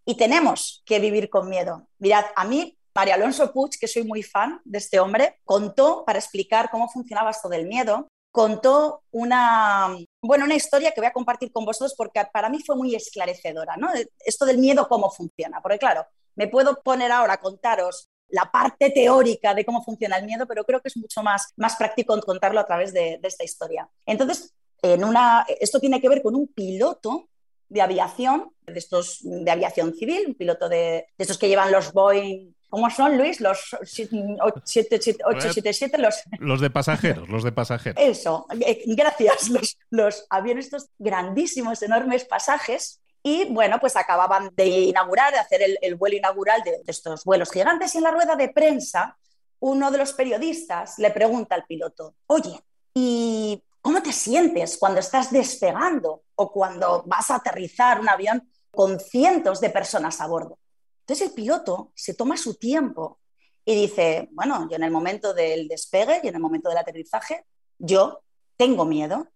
y 0.05 0.15
tenemos 0.15 0.83
que 0.85 0.99
vivir 0.99 1.29
con 1.29 1.49
miedo. 1.49 1.87
Mirad, 1.99 2.25
a 2.35 2.45
mí, 2.45 2.77
María 2.93 3.15
Alonso 3.15 3.51
Puig, 3.51 3.71
que 3.79 3.87
soy 3.87 4.03
muy 4.03 4.23
fan 4.23 4.61
de 4.63 4.77
este 4.77 4.99
hombre, 4.99 5.39
contó 5.43 6.03
para 6.05 6.19
explicar 6.19 6.69
cómo 6.69 6.89
funcionaba 6.89 7.31
esto 7.31 7.49
del 7.49 7.65
miedo, 7.65 8.07
contó 8.31 9.03
una, 9.11 9.95
bueno, 10.21 10.45
una 10.45 10.55
historia 10.55 10.91
que 10.91 11.01
voy 11.01 11.07
a 11.07 11.13
compartir 11.13 11.51
con 11.51 11.65
vosotros 11.65 11.93
porque 11.95 12.21
para 12.31 12.49
mí 12.49 12.59
fue 12.65 12.75
muy 12.75 12.95
esclarecedora, 12.95 13.77
¿no? 13.77 13.89
Esto 14.19 14.45
del 14.45 14.57
miedo, 14.57 14.87
cómo 14.87 15.11
funciona. 15.11 15.61
Porque 15.61 15.79
claro, 15.79 16.05
me 16.35 16.47
puedo 16.47 16.81
poner 16.81 17.11
ahora 17.11 17.33
a 17.33 17.39
contaros 17.39 18.09
la 18.29 18.51
parte 18.51 18.89
teórica 18.89 19.53
de 19.53 19.63
cómo 19.63 19.83
funciona 19.83 20.17
el 20.17 20.25
miedo, 20.25 20.47
pero 20.47 20.63
creo 20.63 20.81
que 20.81 20.87
es 20.87 20.97
mucho 20.97 21.21
más, 21.21 21.53
más 21.55 21.75
práctico 21.75 22.19
contarlo 22.21 22.59
a 22.59 22.65
través 22.65 22.91
de, 22.91 23.19
de 23.21 23.27
esta 23.27 23.43
historia. 23.43 23.87
Entonces, 24.05 24.51
en 24.81 25.03
una, 25.03 25.45
esto 25.59 25.79
tiene 25.79 26.01
que 26.01 26.09
ver 26.09 26.23
con 26.23 26.35
un 26.35 26.47
piloto 26.47 27.29
de 27.73 27.81
aviación, 27.81 28.51
de 28.65 28.77
estos 28.77 29.19
de 29.23 29.49
aviación 29.49 29.95
civil, 29.95 30.25
un 30.27 30.35
piloto 30.35 30.69
de, 30.69 31.07
estos 31.17 31.37
que 31.37 31.47
llevan 31.47 31.71
los 31.71 31.91
Boeing 31.91 32.53
¿Cómo 32.69 32.89
son, 32.89 33.17
Luis? 33.19 33.39
Los 33.39 33.75
877, 33.75 35.97
los... 35.99 36.23
Los 36.39 36.59
de 36.59 36.71
pasajeros, 36.71 37.29
los 37.29 37.43
de 37.43 37.51
pasajeros. 37.51 38.03
Eso, 38.03 38.47
eh, 38.65 38.81
gracias. 38.87 39.49
Los, 39.49 39.77
los 39.91 40.25
aviones 40.31 40.65
estos 40.65 40.89
grandísimos, 40.97 41.83
enormes 41.83 42.25
pasajes. 42.25 42.99
Y 43.21 43.45
bueno, 43.45 43.79
pues 43.79 43.95
acababan 43.95 44.49
de 44.55 44.65
inaugurar, 44.65 45.33
de 45.33 45.37
hacer 45.37 45.61
el, 45.79 45.93
vuelo 45.93 46.17
inaugural 46.17 46.63
de, 46.63 46.71
de, 46.71 46.83
estos 46.87 47.23
vuelos 47.25 47.51
gigantes. 47.51 47.93
Y 47.93 47.99
en 47.99 48.05
la 48.05 48.11
rueda 48.11 48.35
de 48.35 48.49
prensa, 48.49 49.19
uno 49.59 49.91
de 49.91 49.99
los 49.99 50.13
periodistas 50.13 50.97
le 50.97 51.11
pregunta 51.11 51.53
al 51.53 51.65
piloto, 51.65 52.15
oye, 52.25 52.59
¿y 52.95 53.61
¿Cómo 53.83 54.01
te 54.01 54.13
sientes 54.13 54.77
cuando 54.77 55.01
estás 55.01 55.29
despegando 55.29 56.23
o 56.35 56.51
cuando 56.51 57.03
vas 57.05 57.29
a 57.29 57.35
aterrizar 57.35 57.99
un 57.99 58.07
avión 58.07 58.49
con 58.73 58.99
cientos 58.99 59.61
de 59.61 59.69
personas 59.69 60.19
a 60.19 60.27
bordo. 60.27 60.57
Entonces 61.01 61.27
el 61.27 61.33
piloto 61.33 61.91
se 61.95 62.15
toma 62.15 62.37
su 62.37 62.55
tiempo 62.55 63.19
y 63.65 63.75
dice, 63.75 64.29
bueno, 64.31 64.67
yo 64.69 64.77
en 64.77 64.83
el 64.83 64.91
momento 64.91 65.33
del 65.33 65.67
despegue 65.67 66.21
y 66.23 66.27
en 66.27 66.35
el 66.35 66.41
momento 66.41 66.69
del 66.69 66.79
aterrizaje, 66.79 67.45
yo 67.77 68.23
tengo 68.57 68.85
miedo. 68.85 69.27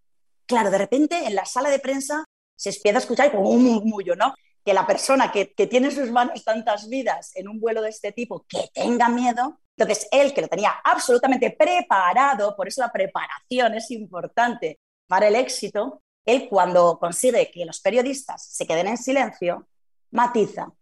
Claro, 0.46 0.70
de 0.70 0.78
repente 0.78 1.24
en 1.24 1.34
la 1.34 1.44
sala 1.44 1.70
de 1.70 1.78
prensa 1.78 2.24
se 2.56 2.70
empieza 2.70 2.98
a 2.98 3.00
escuchar 3.00 3.30
como 3.30 3.50
un 3.50 3.62
murmullo, 3.62 4.16
¿no? 4.16 4.34
Que 4.64 4.74
la 4.74 4.86
persona 4.86 5.30
que, 5.30 5.54
que 5.54 5.66
tiene 5.66 5.88
en 5.88 5.94
sus 5.94 6.10
manos 6.10 6.42
tantas 6.44 6.88
vidas 6.88 7.30
en 7.36 7.48
un 7.48 7.60
vuelo 7.60 7.80
de 7.80 7.90
este 7.90 8.12
tipo, 8.12 8.44
que 8.48 8.70
tenga 8.74 9.08
miedo, 9.08 9.60
entonces 9.78 10.08
él 10.10 10.34
que 10.34 10.40
lo 10.40 10.48
tenía 10.48 10.74
absolutamente 10.82 11.50
preparado, 11.52 12.56
por 12.56 12.66
eso 12.66 12.80
la 12.80 12.90
preparación 12.90 13.74
es 13.74 13.90
importante 13.92 14.80
para 15.06 15.28
el 15.28 15.36
éxito, 15.36 16.02
él 16.26 16.48
cuando 16.48 16.98
consigue 16.98 17.50
que 17.50 17.64
los 17.64 17.80
periodistas 17.80 18.44
se 18.44 18.66
queden 18.66 18.88
en 18.88 18.98
silencio, 18.98 19.68
matiza. 20.10 20.72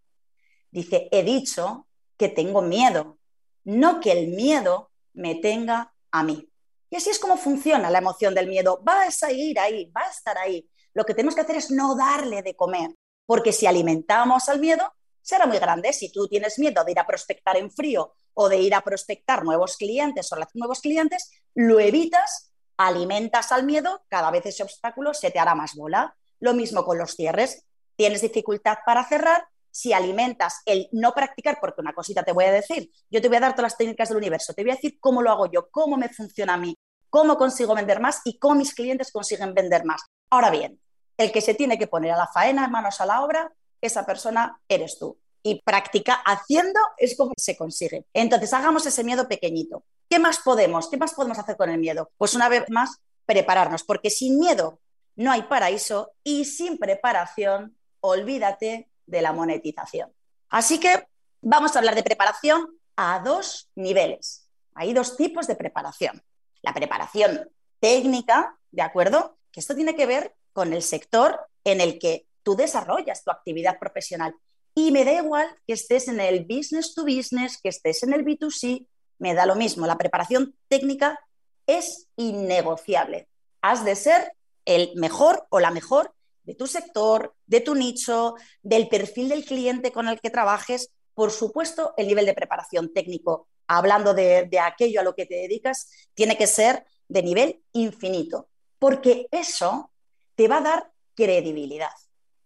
Dice, 0.71 1.09
he 1.13 1.23
dicho 1.23 1.87
que 2.17 2.31
tengo 2.31 2.63
miedo, 2.63 3.19
no 3.65 4.01
que 4.01 4.13
el 4.13 4.29
miedo 4.29 4.91
me 5.13 5.35
tenga 5.37 5.93
a 6.11 6.23
mí. 6.23 6.49
Y 6.89 6.97
así 6.97 7.11
es 7.11 7.19
como 7.19 7.37
funciona 7.37 7.91
la 7.91 7.99
emoción 7.99 8.35
del 8.35 8.49
miedo. 8.49 8.83
Va 8.83 9.03
a 9.03 9.11
seguir 9.11 9.59
ahí, 9.59 9.91
va 9.95 10.03
a 10.03 10.11
estar 10.11 10.39
ahí. 10.39 10.67
Lo 10.95 11.05
que 11.05 11.13
tenemos 11.13 11.35
que 11.35 11.43
hacer 11.43 11.57
es 11.57 11.71
no 11.71 11.95
darle 11.95 12.43
de 12.43 12.57
comer, 12.57 12.95
porque 13.27 13.53
si 13.53 13.67
alimentamos 13.67 14.49
al 14.49 14.59
miedo, 14.59 14.91
será 15.27 15.47
muy 15.47 15.59
grande. 15.59 15.93
Si 15.93 16.13
tú 16.13 16.29
tienes 16.29 16.59
miedo 16.59 16.85
de 16.85 16.93
ir 16.93 17.01
a 17.01 17.07
prospectar 17.07 17.57
en 17.57 17.71
frío 17.71 18.15
o 18.35 18.49
de 18.49 18.59
ir 18.59 18.75
a 18.75 18.83
prospectar 18.83 19.45
nuevos 19.45 19.77
clientes 19.77 20.31
o 20.33 20.37
nuevos 20.55 20.81
clientes, 20.81 21.31
lo 21.55 21.81
evitas, 21.81 22.53
alimentas 22.77 23.51
al 23.51 23.65
miedo, 23.65 24.05
cada 24.09 24.31
vez 24.31 24.47
ese 24.47 24.63
obstáculo 24.63 25.15
se 25.15 25.33
te 25.33 25.41
hará 25.41 25.57
más 25.57 25.75
bola. 25.75 26.17
Lo 26.39 26.55
mismo 26.55 26.85
con 26.85 26.99
los 26.99 27.17
cierres. 27.17 27.65
Tienes 27.97 28.21
dificultad 28.21 28.79
para 28.87 29.05
cerrar, 29.05 29.49
si 29.69 29.93
alimentas 29.93 30.63
el 30.65 30.89
no 30.93 31.13
practicar, 31.13 31.59
porque 31.61 31.81
una 31.81 31.93
cosita 31.93 32.23
te 32.23 32.33
voy 32.33 32.45
a 32.45 32.53
decir, 32.53 32.91
yo 33.11 33.21
te 33.21 33.29
voy 33.29 33.39
a 33.39 33.41
dar 33.41 33.53
todas 33.53 33.73
las 33.73 33.77
técnicas 33.77 34.09
del 34.09 34.19
universo, 34.19 34.55
te 34.55 34.63
voy 34.63 34.71
a 34.71 34.75
decir 34.75 34.99
cómo 35.01 35.23
lo 35.23 35.31
hago 35.31 35.51
yo, 35.51 35.69
cómo 35.71 35.97
me 35.97 36.09
funciona 36.09 36.55
a 36.55 36.57
mí, 36.57 36.75
cómo 37.11 37.37
consigo 37.37 37.75
vender 37.75 38.01
más 38.01 38.21
y 38.25 38.39
cómo 38.39 38.55
mis 38.55 38.75
clientes 38.75 39.11
consiguen 39.11 39.55
vender 39.55 39.85
más. 39.85 40.03
Ahora 40.31 40.51
bien, 40.51 40.81
el 41.19 41.33
que 41.33 41.41
se 41.41 41.55
tiene 41.55 41.79
que 41.79 41.89
poner 41.89 42.13
a 42.13 42.17
la 42.17 42.27
faena, 42.27 42.69
manos 42.69 43.01
a 43.01 43.07
la 43.07 43.23
obra, 43.23 43.53
esa 43.87 44.05
persona 44.05 44.61
eres 44.69 44.99
tú. 44.99 45.19
Y 45.43 45.63
practica 45.63 46.15
haciendo 46.15 46.81
es 46.99 47.17
como 47.17 47.33
se 47.37 47.57
consigue. 47.57 48.05
Entonces, 48.13 48.53
hagamos 48.53 48.85
ese 48.87 49.05
miedo 49.05 49.29
pequeñito. 49.29 49.85
¿Qué 50.09 50.19
más 50.19 50.39
podemos? 50.39 50.89
¿Qué 50.89 50.97
más 50.97 51.15
podemos 51.15 51.39
hacer 51.39 51.57
con 51.57 51.71
el 51.71 51.79
miedo? 51.79 52.11
Pues 52.19 52.35
una 52.35 52.49
vez 52.49 52.65
más, 52.69 53.01
prepararnos, 53.27 53.85
porque 53.85 54.11
sin 54.11 54.39
miedo 54.39 54.81
no 55.17 55.33
hay 55.33 55.43
paraíso 55.43 56.13
y 56.23 56.45
sin 56.45 56.79
preparación, 56.79 57.77
olvídate 58.01 58.89
de 59.07 59.23
la 59.23 59.33
monetización. 59.33 60.13
Así 60.49 60.79
que 60.79 61.07
vamos 61.41 61.75
a 61.75 61.79
hablar 61.79 61.95
de 61.95 62.03
preparación 62.03 62.79
a 62.97 63.21
dos 63.21 63.71
niveles. 63.75 64.49
Hay 64.75 64.93
dos 64.93 65.17
tipos 65.17 65.47
de 65.47 65.57
preparación. 65.57 66.23
La 66.63 66.75
preparación 66.75 67.51
técnica, 67.81 68.59
¿de 68.71 68.83
acuerdo? 68.83 69.39
Que 69.51 69.61
esto 69.61 69.75
tiene 69.75 69.97
que 69.97 70.07
ver 70.07 70.35
con 70.53 70.73
el 70.73 70.83
sector 70.83 71.49
en 71.65 71.81
el 71.81 71.99
que 71.99 72.26
tú 72.47 72.55
desarrollas 72.55 73.25
tu 73.25 73.33
actividad 73.33 73.77
profesional. 73.81 74.33
Y 74.73 74.93
me 74.93 75.05
da 75.05 75.15
igual 75.15 75.49
que 75.67 75.73
estés 75.73 76.07
en 76.07 76.21
el 76.21 76.45
business 76.45 76.95
to 76.95 77.03
business, 77.03 77.59
que 77.61 77.71
estés 77.71 78.05
en 78.05 78.13
el 78.13 78.25
B2C, 78.25 78.87
me 79.19 79.35
da 79.35 79.47
lo 79.47 79.57
mismo. 79.57 79.85
La 79.85 79.99
preparación 79.99 80.55
técnica 80.69 81.19
es 81.67 82.07
innegociable. 82.15 83.29
Has 83.63 83.85
de 83.85 83.97
ser 83.97 84.33
el 84.65 84.93
mejor 84.95 85.49
o 85.51 85.59
la 85.59 85.73
mejor 85.73 86.15
de 86.45 86.55
tu 86.55 86.69
sector, 86.69 87.35
de 87.47 87.61
tu 87.61 87.75
nicho, 87.75 88.37
del 88.63 88.89
perfil 88.89 89.29
del 89.29 89.45
cliente 89.45 89.91
con 89.91 90.07
el 90.07 90.21
que 90.21 90.31
trabajes, 90.31 90.93
por 91.15 91.33
supuesto, 91.33 91.95
el 91.97 92.07
nivel 92.07 92.27
de 92.27 92.35
preparación 92.35 92.93
técnico, 92.93 93.49
hablando 93.67 94.15
de, 94.15 94.49
aquello 94.63 95.01
a 95.01 95.03
lo 95.03 95.17
que 95.17 95.27
te 95.27 95.35
dedicas, 95.35 95.91
tiene 96.15 96.37
que 96.37 96.47
ser 96.47 96.87
de 97.09 97.25
nivel 97.25 97.61
infinito, 97.73 98.49
porque 98.79 99.27
eso 99.33 99.91
te 100.37 100.47
va 100.47 100.59
a 100.59 100.61
dar 100.61 100.93
credibilidad. 101.17 101.91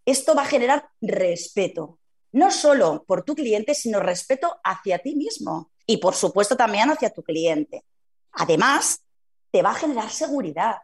Esto 0.05 0.35
va 0.35 0.43
a 0.43 0.47
generar 0.47 0.89
respeto, 1.01 1.99
no 2.31 2.51
solo 2.51 3.03
por 3.05 3.23
tu 3.23 3.35
cliente, 3.35 3.73
sino 3.73 3.99
respeto 3.99 4.59
hacia 4.63 4.99
ti 4.99 5.15
mismo 5.15 5.71
y, 5.85 5.97
por 5.97 6.15
supuesto, 6.15 6.55
también 6.55 6.89
hacia 6.89 7.09
tu 7.09 7.23
cliente. 7.23 7.85
Además, 8.33 9.03
te 9.51 9.61
va 9.61 9.71
a 9.71 9.75
generar 9.75 10.09
seguridad. 10.09 10.77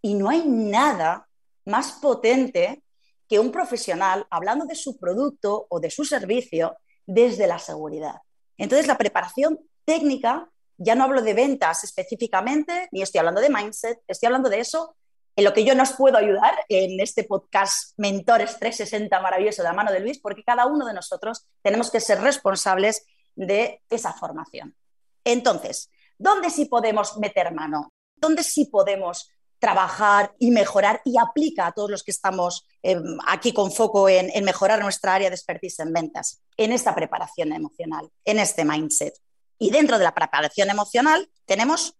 Y 0.00 0.14
no 0.14 0.28
hay 0.28 0.44
nada 0.46 1.28
más 1.64 1.92
potente 1.92 2.82
que 3.28 3.38
un 3.38 3.50
profesional 3.50 4.26
hablando 4.30 4.66
de 4.66 4.74
su 4.74 4.98
producto 4.98 5.66
o 5.68 5.80
de 5.80 5.90
su 5.90 6.04
servicio 6.04 6.76
desde 7.06 7.46
la 7.46 7.58
seguridad. 7.58 8.16
Entonces, 8.56 8.86
la 8.86 8.98
preparación 8.98 9.58
técnica, 9.84 10.50
ya 10.76 10.94
no 10.94 11.04
hablo 11.04 11.22
de 11.22 11.34
ventas 11.34 11.84
específicamente, 11.84 12.88
ni 12.92 13.02
estoy 13.02 13.18
hablando 13.18 13.40
de 13.40 13.50
mindset, 13.50 14.00
estoy 14.06 14.26
hablando 14.26 14.48
de 14.48 14.60
eso 14.60 14.96
en 15.36 15.44
lo 15.44 15.52
que 15.52 15.64
yo 15.64 15.74
nos 15.74 15.92
puedo 15.92 16.16
ayudar 16.16 16.54
en 16.68 17.00
este 17.00 17.24
podcast 17.24 17.92
Mentores 17.96 18.58
360 18.58 19.20
maravilloso 19.20 19.62
de 19.62 19.68
la 19.68 19.74
mano 19.74 19.92
de 19.92 20.00
Luis, 20.00 20.18
porque 20.20 20.44
cada 20.44 20.66
uno 20.66 20.86
de 20.86 20.94
nosotros 20.94 21.46
tenemos 21.62 21.90
que 21.90 22.00
ser 22.00 22.20
responsables 22.20 23.04
de 23.34 23.82
esa 23.90 24.12
formación. 24.12 24.76
Entonces, 25.24 25.90
¿dónde 26.18 26.50
sí 26.50 26.66
podemos 26.66 27.16
meter 27.18 27.52
mano? 27.52 27.92
¿Dónde 28.16 28.44
sí 28.44 28.66
podemos 28.66 29.28
trabajar 29.58 30.34
y 30.38 30.50
mejorar 30.50 31.00
y 31.04 31.18
aplica 31.18 31.66
a 31.66 31.72
todos 31.72 31.90
los 31.90 32.02
que 32.02 32.10
estamos 32.10 32.66
em, 32.82 33.02
aquí 33.26 33.52
con 33.52 33.72
foco 33.72 34.08
en, 34.08 34.44
mejorar 34.44 34.80
nuestra 34.82 35.14
área 35.14 35.30
de 35.30 35.36
expertise 35.36 35.80
en 35.80 35.92
ventas, 35.92 36.42
en 36.56 36.70
esta 36.72 36.94
preparación 36.94 37.52
emocional, 37.52 38.10
en 38.24 38.38
este 38.38 38.64
mindset. 38.64 39.14
Y 39.58 39.70
dentro 39.70 39.98
de 39.98 40.04
la 40.04 40.14
preparación 40.14 40.68
emocional 40.68 41.30
tenemos 41.46 41.96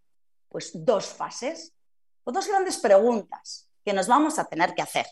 pues 0.47 0.71
dos 0.73 1.07
fases 1.07 1.73
o 2.25 2.31
dos 2.33 2.47
grandes 2.47 2.77
preguntas 2.77 3.69
que 3.85 3.93
nos 3.93 4.07
vamos 4.07 4.37
a 4.37 4.45
tener 4.45 4.75
que 4.75 4.81
hacer. 4.81 5.05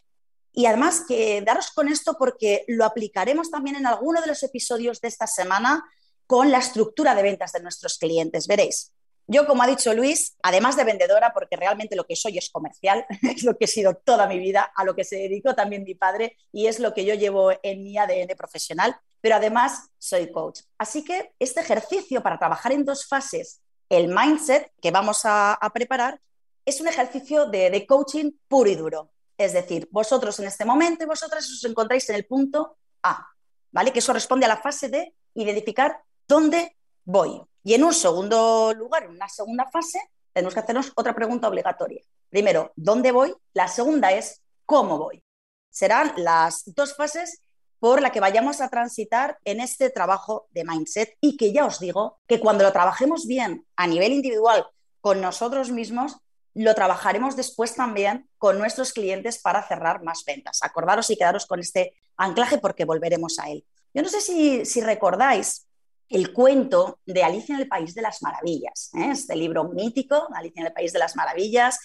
Y 0.51 0.65
además 0.65 1.05
que 1.08 1.41
daros 1.41 1.72
con 1.72 1.88
esto 1.88 2.17
porque 2.20 2.65
lo 2.67 2.84
aplicaremos 2.84 3.50
también 3.50 3.77
en 3.77 3.88
alguno 3.88 4.20
de 4.20 4.27
los 4.27 4.43
episodios 4.43 5.00
de 5.00 5.08
esta 5.08 5.27
semana 5.27 5.84
con 6.27 6.51
la 6.51 6.60
estructura 6.60 7.15
de 7.15 7.24
ventas 7.24 7.53
de 7.53 7.62
nuestros 7.62 7.98
clientes. 7.98 8.48
Veréis, 8.48 8.91
yo, 9.25 9.48
como 9.48 9.63
ha 9.63 9.67
dicho 9.67 9.93
Luis, 9.93 10.36
además 10.43 10.75
de 10.75 10.84
vendedora, 10.84 11.32
porque 11.34 11.55
realmente 11.55 11.96
lo 11.96 12.05
que 12.05 12.15
soy 12.15 12.38
es 12.38 12.50
comercial, 12.50 13.05
es 13.22 13.43
lo 13.43 13.58
que 13.58 13.65
he 13.65 13.67
sido 13.67 13.96
toda 13.96 14.27
mi 14.27 14.38
vida, 14.38 14.72
a 14.75 14.84
lo 14.84 14.96
que 14.96 15.03
se 15.03 15.15
dedicó 15.15 15.55
también 15.55 15.84
mi 15.84 15.96
padre 15.96 16.38
y 16.51 16.67
es 16.67 16.79
lo 16.79 16.93
que 16.93 17.05
yo 17.05 17.13
llevo 17.15 17.51
en 17.63 17.84
mi 17.84 17.98
ADN 17.98 18.36
profesional, 18.38 18.96
pero 19.22 19.36
además 19.36 19.89
soy 19.98 20.32
coach. 20.32 20.62
Así 20.77 21.05
que 21.05 21.34
este 21.39 21.62
ejercicio 21.62 22.22
para 22.22 22.38
trabajar 22.38 22.74
en 22.74 22.84
dos 22.84 23.08
fases, 23.08 23.62
el 23.89 24.10
mindset 24.10 24.72
que 24.82 24.91
vamos 24.91 25.22
a, 25.24 25.58
preparar, 25.74 26.20
es 26.65 26.82
un 26.82 26.88
ejercicio 26.88 27.48
de, 27.48 27.86
coaching 27.88 28.32
puro 28.48 28.70
y 28.70 28.75
duro. 28.75 29.12
Es 29.38 29.53
decir, 29.53 29.88
vosotros 29.91 30.39
en 30.39 30.48
este 30.48 30.65
momento 30.65 31.03
y 31.03 31.08
vosotras 31.08 31.50
os 31.50 31.63
encontráis 31.65 32.10
en 32.10 32.15
el 32.15 32.25
punto 32.25 32.77
A, 33.01 33.27
¿vale? 33.72 33.91
Que 33.91 34.00
eso 34.00 34.13
responde 34.13 34.46
a 34.46 34.50
la 34.50 34.58
fase 34.58 34.89
de 34.89 35.15
identificar 35.34 36.03
dónde 36.27 36.77
voy. 37.03 37.41
Y 37.63 37.74
en 37.74 37.84
un 37.84 37.93
segundo 37.93 38.74
lugar, 38.74 39.03
en 39.03 39.12
una 39.12 39.29
segunda 39.29 39.70
fase, 39.70 40.00
tenemos 40.32 40.53
que 40.53 40.60
hacernos 40.60 40.91
otra 40.96 41.15
pregunta 41.15 41.48
obligatoria. 41.48 42.01
Primero, 42.29 42.72
¿dónde 42.75 43.12
voy? 43.12 43.34
La 43.53 43.67
segunda 43.67 44.12
es, 44.12 44.41
¿cómo 44.65 44.98
voy? 44.98 45.24
Serán 45.70 46.13
las 46.17 46.63
dos 46.65 46.96
fases 46.96 47.41
por 47.79 48.01
las 48.01 48.12
que 48.12 48.20
vayamos 48.20 48.62
a 48.62 48.70
transitar 48.70 49.39
en 49.43 49.60
este 49.60 49.89
trabajo 49.89 50.48
de 50.51 50.63
mindset 50.63 51.17
y 51.20 51.36
que 51.36 51.51
ya 51.51 51.65
os 51.65 51.79
digo 51.79 52.20
que 52.27 52.39
cuando 52.39 52.63
lo 52.63 52.72
trabajemos 52.72 53.27
bien 53.27 53.65
a 53.75 53.88
nivel 53.88 54.13
individual 54.13 54.65
con 55.01 55.20
nosotros 55.20 55.70
mismos, 55.70 56.17
lo 56.55 56.75
trabajaremos 56.75 57.36
después 57.36 57.75
también 57.75 58.29
con 58.38 58.57
nuestros 58.57 58.93
clientes 58.93 59.39
para 59.39 59.67
cerrar 59.67 60.03
más 60.03 60.24
ventas. 60.25 60.60
Acordaros 60.62 61.10
y 61.10 61.15
quedaros 61.15 61.45
con 61.45 61.60
este 61.60 61.95
anclaje 62.17 62.57
porque 62.57 62.86
volveremos 62.86 63.39
a 63.39 63.50
él. 63.50 63.65
Yo 63.93 64.01
no 64.01 64.10
sé 64.10 64.22
si, 64.22 64.65
si 64.65 64.81
recordáis 64.81 65.67
el 66.10 66.31
cuento 66.31 67.00
de 67.05 67.24
Alicia 67.24 67.55
en 67.55 67.62
el 67.62 67.67
País 67.67 67.95
de 67.95 68.01
las 68.01 68.22
Maravillas, 68.22 68.91
¿eh? 68.95 69.10
este 69.12 69.36
libro 69.36 69.65
mítico, 69.65 70.27
Alicia 70.33 70.62
en 70.62 70.67
el 70.67 70.74
País 70.74 70.93
de 70.93 71.00
las 71.00 71.15
Maravillas. 71.15 71.79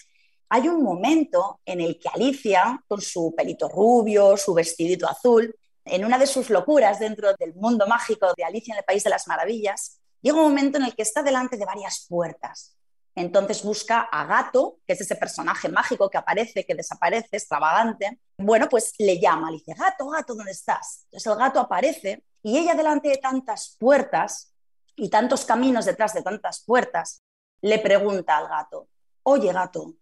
Hay 0.49 0.67
un 0.67 0.83
momento 0.83 1.61
en 1.65 1.81
el 1.81 1.99
que 1.99 2.09
Alicia, 2.09 2.83
con 2.87 3.01
su 3.01 3.33
pelito 3.35 3.69
rubio, 3.69 4.37
su 4.37 4.53
vestidito 4.53 5.07
azul, 5.07 5.55
en 5.85 6.05
una 6.05 6.17
de 6.17 6.27
sus 6.27 6.49
locuras 6.49 6.99
dentro 6.99 7.33
del 7.33 7.55
mundo 7.55 7.87
mágico 7.87 8.31
de 8.35 8.43
Alicia 8.43 8.73
en 8.73 8.79
el 8.79 8.85
País 8.85 9.03
de 9.03 9.09
las 9.09 9.27
Maravillas, 9.27 9.99
llega 10.21 10.37
un 10.37 10.43
momento 10.43 10.77
en 10.77 10.85
el 10.85 10.95
que 10.95 11.01
está 11.01 11.23
delante 11.23 11.57
de 11.57 11.65
varias 11.65 12.05
puertas. 12.07 12.75
Entonces 13.15 13.63
busca 13.63 14.01
a 14.01 14.25
Gato, 14.25 14.79
que 14.85 14.93
es 14.93 15.01
ese 15.01 15.15
personaje 15.15 15.67
mágico 15.69 16.09
que 16.09 16.17
aparece, 16.17 16.65
que 16.65 16.75
desaparece, 16.75 17.37
extravagante. 17.37 18.19
Bueno, 18.37 18.69
pues 18.69 18.93
le 18.99 19.19
llama, 19.19 19.51
le 19.51 19.57
dice, 19.57 19.73
Gato, 19.77 20.07
Gato, 20.09 20.35
¿dónde 20.35 20.51
estás? 20.51 21.01
Entonces 21.05 21.31
el 21.31 21.37
gato 21.37 21.59
aparece 21.59 22.23
y 22.43 22.57
ella 22.57 22.75
delante 22.75 23.09
de 23.09 23.17
tantas 23.17 23.75
puertas 23.79 24.53
y 24.95 25.09
tantos 25.09 25.45
caminos 25.45 25.85
detrás 25.85 26.13
de 26.13 26.21
tantas 26.21 26.63
puertas, 26.65 27.23
le 27.61 27.79
pregunta 27.79 28.37
al 28.37 28.47
gato, 28.47 28.89
oye 29.23 29.51
gato, 29.51 29.93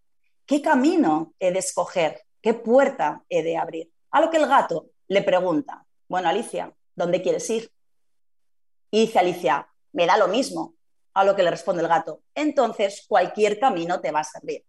¿qué 0.46 0.62
camino 0.62 1.34
he 1.40 1.52
de 1.52 1.60
escoger? 1.60 2.24
¿Qué 2.42 2.54
puerta 2.54 3.24
he 3.30 3.44
de 3.44 3.58
abrir? 3.58 3.92
A 4.12 4.22
lo 4.22 4.30
que 4.30 4.38
el 4.38 4.48
gato 4.48 4.90
le 5.08 5.22
pregunta, 5.22 5.86
bueno, 6.08 6.30
Alicia, 6.30 6.74
¿dónde 6.96 7.22
quieres 7.22 7.50
ir? 7.50 7.72
Y 8.90 9.02
dice 9.06 9.20
Alicia, 9.20 9.68
me 9.92 10.06
da 10.06 10.18
lo 10.18 10.28
mismo 10.28 10.76
a 11.18 11.24
lo 11.24 11.36
que 11.36 11.42
le 11.42 11.50
responde 11.50 11.82
el 11.82 11.88
gato. 11.88 12.22
Entonces, 12.36 13.06
cualquier 13.08 13.60
camino 13.60 14.00
te 14.00 14.12
va 14.12 14.20
a 14.20 14.24
servir. 14.24 14.64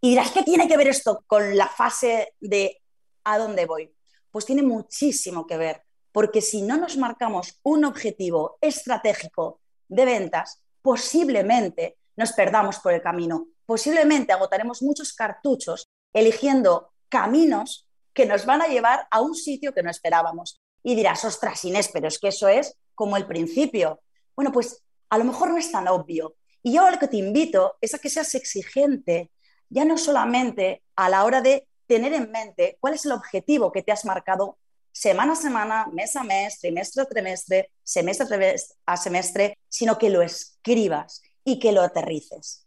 Y 0.00 0.10
dirás, 0.10 0.30
¿qué 0.30 0.42
tiene 0.42 0.66
que 0.66 0.78
ver 0.78 0.88
esto 0.88 1.22
con 1.26 1.56
la 1.58 1.68
fase 1.68 2.34
de 2.40 2.80
a 3.24 3.36
dónde 3.36 3.66
voy? 3.66 3.94
Pues 4.30 4.46
tiene 4.46 4.62
muchísimo 4.62 5.46
que 5.46 5.58
ver, 5.58 5.82
porque 6.10 6.40
si 6.40 6.62
no 6.62 6.78
nos 6.78 6.96
marcamos 6.96 7.58
un 7.64 7.84
objetivo 7.84 8.56
estratégico 8.62 9.60
de 9.88 10.06
ventas, 10.06 10.62
posiblemente 10.80 11.98
nos 12.16 12.32
perdamos 12.32 12.78
por 12.78 12.94
el 12.94 13.02
camino, 13.02 13.48
posiblemente 13.66 14.32
agotaremos 14.32 14.80
muchos 14.80 15.12
cartuchos 15.12 15.86
eligiendo 16.14 16.92
caminos 17.10 17.86
que 18.14 18.24
nos 18.24 18.46
van 18.46 18.62
a 18.62 18.68
llevar 18.68 19.06
a 19.10 19.20
un 19.20 19.34
sitio 19.34 19.74
que 19.74 19.82
no 19.82 19.90
esperábamos. 19.90 20.58
Y 20.82 20.94
dirás, 20.94 21.26
ostras, 21.26 21.62
Inés, 21.66 21.90
pero 21.92 22.08
es 22.08 22.18
que 22.18 22.28
eso 22.28 22.48
es 22.48 22.74
como 22.94 23.18
el 23.18 23.26
principio. 23.26 24.00
Bueno, 24.34 24.50
pues 24.50 24.82
a 25.10 25.18
lo 25.18 25.24
mejor 25.24 25.50
no 25.50 25.58
es 25.58 25.70
tan 25.70 25.88
obvio. 25.88 26.36
Y 26.62 26.74
yo 26.74 26.90
lo 26.90 26.98
que 26.98 27.08
te 27.08 27.16
invito 27.16 27.76
es 27.80 27.94
a 27.94 27.98
que 27.98 28.10
seas 28.10 28.34
exigente, 28.34 29.30
ya 29.68 29.84
no 29.84 29.96
solamente 29.98 30.82
a 30.96 31.08
la 31.08 31.24
hora 31.24 31.40
de 31.40 31.66
tener 31.86 32.12
en 32.12 32.30
mente 32.30 32.76
cuál 32.80 32.94
es 32.94 33.04
el 33.06 33.12
objetivo 33.12 33.72
que 33.72 33.82
te 33.82 33.92
has 33.92 34.04
marcado 34.04 34.58
semana 34.92 35.34
a 35.34 35.36
semana, 35.36 35.86
mes 35.92 36.16
a 36.16 36.24
mes, 36.24 36.58
trimestre 36.58 37.02
a 37.02 37.06
trimestre, 37.06 37.70
semestre 37.82 38.56
a 38.84 38.96
semestre, 38.96 39.58
sino 39.68 39.96
que 39.96 40.10
lo 40.10 40.22
escribas 40.22 41.22
y 41.44 41.58
que 41.58 41.72
lo 41.72 41.82
aterrices. 41.82 42.66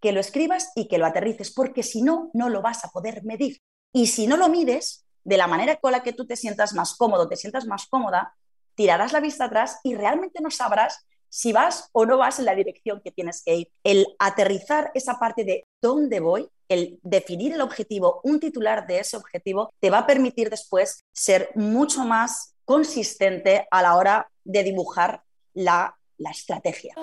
Que 0.00 0.12
lo 0.12 0.20
escribas 0.20 0.72
y 0.74 0.88
que 0.88 0.98
lo 0.98 1.06
aterrices, 1.06 1.52
porque 1.52 1.82
si 1.82 2.02
no, 2.02 2.30
no 2.34 2.48
lo 2.48 2.62
vas 2.62 2.84
a 2.84 2.88
poder 2.88 3.22
medir. 3.24 3.60
Y 3.92 4.08
si 4.08 4.26
no 4.26 4.36
lo 4.36 4.48
mides 4.48 5.06
de 5.24 5.36
la 5.36 5.46
manera 5.46 5.76
con 5.76 5.92
la 5.92 6.02
que 6.02 6.12
tú 6.12 6.26
te 6.26 6.36
sientas 6.36 6.74
más 6.74 6.94
cómodo, 6.94 7.28
te 7.28 7.36
sientas 7.36 7.66
más 7.66 7.86
cómoda, 7.86 8.34
tirarás 8.74 9.12
la 9.12 9.20
vista 9.20 9.44
atrás 9.44 9.78
y 9.84 9.94
realmente 9.94 10.40
no 10.42 10.50
sabrás 10.50 11.06
si 11.30 11.52
vas 11.52 11.88
o 11.92 12.04
no 12.04 12.18
vas 12.18 12.38
en 12.38 12.44
la 12.44 12.54
dirección 12.54 13.00
que 13.02 13.10
tienes 13.10 13.42
que 13.42 13.54
ir. 13.54 13.72
El 13.82 14.06
aterrizar 14.18 14.90
esa 14.94 15.18
parte 15.18 15.44
de 15.44 15.66
dónde 15.80 16.20
voy, 16.20 16.50
el 16.68 16.98
definir 17.02 17.54
el 17.54 17.62
objetivo, 17.62 18.20
un 18.24 18.38
titular 18.38 18.86
de 18.86 18.98
ese 18.98 19.16
objetivo, 19.16 19.72
te 19.80 19.88
va 19.88 19.98
a 19.98 20.06
permitir 20.06 20.50
después 20.50 21.04
ser 21.12 21.50
mucho 21.54 22.04
más 22.04 22.54
consistente 22.64 23.66
a 23.70 23.82
la 23.82 23.96
hora 23.96 24.30
de 24.44 24.62
dibujar 24.62 25.22
la, 25.54 25.96
la 26.18 26.30
estrategia. 26.30 26.94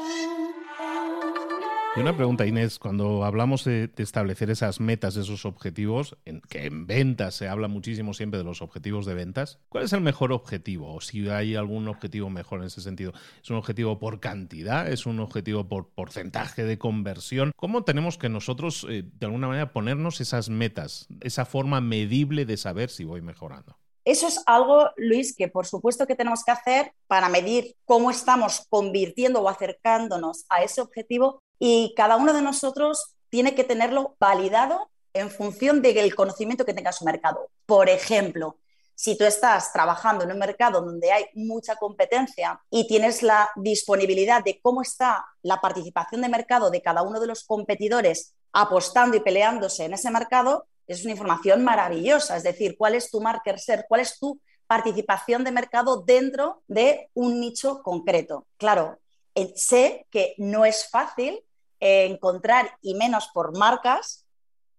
Y 1.95 1.99
una 1.99 2.15
pregunta, 2.15 2.45
Inés, 2.45 2.77
cuando 2.77 3.23
hablamos 3.23 3.63
de, 3.63 3.89
establecer 3.97 4.51
esas 4.51 4.79
metas, 4.79 5.15
esos 5.15 5.45
objetivos, 5.45 6.15
en, 6.25 6.41
que 6.41 6.65
en 6.65 6.85
ventas 6.85 7.33
se 7.33 7.47
habla 7.47 7.67
muchísimo 7.67 8.13
siempre 8.13 8.37
de 8.37 8.43
los 8.43 8.61
objetivos 8.61 9.05
de 9.07 9.15
ventas, 9.15 9.59
¿cuál 9.69 9.85
es 9.85 9.93
el 9.93 10.01
mejor 10.01 10.31
objetivo? 10.31 10.93
O 10.93 11.01
si 11.01 11.27
hay 11.29 11.55
algún 11.55 11.87
objetivo 11.87 12.29
mejor 12.29 12.59
en 12.59 12.67
ese 12.67 12.81
sentido. 12.81 13.13
¿Es 13.41 13.49
un 13.49 13.55
objetivo 13.55 13.97
por 13.97 14.19
cantidad? 14.19 14.87
¿Es 14.91 15.07
un 15.07 15.19
objetivo 15.19 15.67
por 15.67 15.89
porcentaje 15.89 16.63
de 16.65 16.77
conversión? 16.77 17.51
¿Cómo 17.55 17.83
tenemos 17.83 18.19
que 18.19 18.29
nosotros, 18.29 18.85
eh, 18.89 19.03
de 19.03 19.25
alguna 19.25 19.47
manera, 19.47 19.73
ponernos 19.73 20.21
esas 20.21 20.49
metas, 20.49 21.07
esa 21.21 21.45
forma 21.45 21.81
medible 21.81 22.45
de 22.45 22.57
saber 22.57 22.91
si 22.91 23.05
voy 23.05 23.21
mejorando? 23.21 23.75
Eso 24.07 24.25
es 24.25 24.41
algo, 24.45 24.91
Luis, 24.95 25.35
que 25.35 25.49
por 25.49 25.65
supuesto 25.65 26.07
que 26.07 26.15
tenemos 26.15 26.45
que 26.45 26.51
hacer 26.51 26.93
para 27.07 27.27
medir 27.27 27.75
cómo 27.83 28.09
estamos 28.09 28.65
convirtiendo 28.69 29.41
o 29.41 29.49
acercándonos 29.49 30.45
a 30.47 30.63
ese 30.63 30.79
objetivo 30.79 31.41
y 31.59 31.93
cada 31.95 32.17
uno 32.17 32.33
de 32.33 32.41
nosotros 32.41 33.15
tiene 33.29 33.55
que 33.55 33.63
tenerlo 33.63 34.15
validado 34.19 34.89
en 35.13 35.29
función 35.29 35.81
del 35.81 36.15
conocimiento 36.15 36.65
que 36.65 36.73
tenga 36.73 36.91
su 36.91 37.05
mercado. 37.05 37.49
Por 37.65 37.89
ejemplo, 37.89 38.57
si 38.95 39.17
tú 39.17 39.25
estás 39.25 39.71
trabajando 39.73 40.23
en 40.23 40.31
un 40.31 40.39
mercado 40.39 40.81
donde 40.81 41.11
hay 41.11 41.25
mucha 41.35 41.75
competencia 41.75 42.59
y 42.69 42.87
tienes 42.87 43.21
la 43.21 43.49
disponibilidad 43.55 44.43
de 44.43 44.59
cómo 44.59 44.81
está 44.81 45.25
la 45.43 45.61
participación 45.61 46.21
de 46.21 46.29
mercado 46.29 46.71
de 46.71 46.81
cada 46.81 47.03
uno 47.03 47.19
de 47.19 47.27
los 47.27 47.43
competidores 47.43 48.33
apostando 48.53 49.15
y 49.15 49.19
peleándose 49.19 49.85
en 49.85 49.93
ese 49.93 50.09
mercado, 50.09 50.65
es 50.87 51.03
una 51.03 51.11
información 51.11 51.63
maravillosa. 51.63 52.37
Es 52.37 52.43
decir, 52.43 52.75
cuál 52.75 52.95
es 52.95 53.11
tu 53.11 53.21
market 53.21 53.57
share, 53.57 53.85
cuál 53.87 54.01
es 54.01 54.17
tu 54.17 54.41
participación 54.65 55.43
de 55.43 55.51
mercado 55.51 56.01
dentro 56.01 56.63
de 56.67 57.09
un 57.13 57.39
nicho 57.39 57.83
concreto. 57.83 58.47
Claro, 58.57 58.99
eh, 59.35 59.53
sé 59.55 60.07
que 60.09 60.33
no 60.37 60.65
es 60.65 60.89
fácil 60.89 61.43
encontrar, 61.79 62.77
y 62.81 62.95
menos 62.95 63.29
por 63.33 63.57
marcas, 63.57 64.27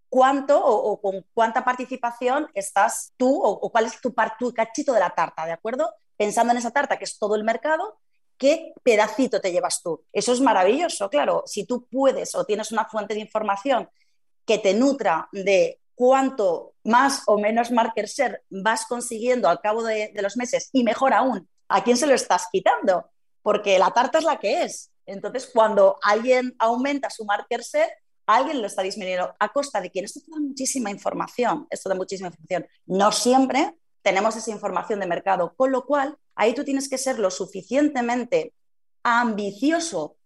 cuánto 0.08 0.64
o, 0.64 1.00
con 1.00 1.24
cuánta 1.34 1.64
participación 1.64 2.48
estás 2.54 3.12
tú 3.16 3.40
o, 3.42 3.70
cuál 3.70 3.86
es 3.86 4.00
tu, 4.00 4.14
cachito 4.54 4.92
de 4.92 5.00
la 5.00 5.10
tarta, 5.10 5.44
¿de 5.46 5.52
acuerdo? 5.52 5.92
Pensando 6.16 6.52
en 6.52 6.58
esa 6.58 6.70
tarta 6.70 6.98
que 6.98 7.04
es 7.04 7.18
todo 7.18 7.34
el 7.34 7.44
mercado, 7.44 7.98
¿qué 8.36 8.72
pedacito 8.82 9.40
te 9.40 9.52
llevas 9.52 9.82
tú? 9.82 10.04
Eso 10.12 10.32
es 10.32 10.40
maravilloso, 10.40 11.08
claro. 11.10 11.42
Si 11.46 11.64
tú 11.64 11.86
puedes 11.90 12.34
o 12.34 12.44
tienes 12.44 12.72
una 12.72 12.86
fuente 12.86 13.14
de 13.14 13.20
información 13.20 13.88
que 14.44 14.58
te 14.58 14.74
nutra 14.74 15.28
de 15.32 15.80
cuánto 15.94 16.74
más 16.84 17.22
o 17.26 17.38
menos 17.38 17.70
market 17.70 18.06
share 18.06 18.42
vas 18.48 18.86
consiguiendo 18.86 19.48
al 19.48 19.60
cabo 19.60 19.82
de 19.82 20.12
los 20.22 20.36
meses 20.36 20.70
y 20.72 20.84
mejor 20.84 21.12
aún, 21.12 21.48
¿a 21.68 21.84
quién 21.84 21.96
se 21.96 22.06
lo 22.06 22.14
estás 22.14 22.46
quitando? 22.50 23.10
Porque 23.42 23.78
la 23.78 23.90
tarta 23.90 24.18
es 24.18 24.24
la 24.24 24.38
que 24.38 24.62
es. 24.62 24.90
Entonces, 25.08 25.50
cuando 25.52 25.98
alguien 26.02 26.54
aumenta 26.58 27.10
su 27.10 27.24
market 27.24 27.62
share, 27.62 27.90
alguien 28.26 28.60
lo 28.60 28.66
está 28.66 28.82
disminuyendo 28.82 29.34
a 29.38 29.48
costa 29.48 29.80
de 29.80 29.90
quién. 29.90 30.04
Esto 30.04 30.20
da 30.28 30.38
muchísima 30.38 30.90
información, 30.90 31.66
esto 31.70 31.88
da 31.88 31.94
muchísima 31.94 32.28
información. 32.28 32.66
No 32.86 33.10
siempre 33.10 33.74
tenemos 34.02 34.36
esa 34.36 34.50
información 34.50 35.00
de 35.00 35.06
mercado, 35.06 35.54
con 35.56 35.72
lo 35.72 35.84
cual 35.86 36.16
ahí 36.34 36.54
tú 36.54 36.64
tienes 36.64 36.88
que 36.88 36.98
ser 36.98 37.18
lo 37.18 37.30
suficientemente 37.30 38.54
ambicioso 39.02 40.16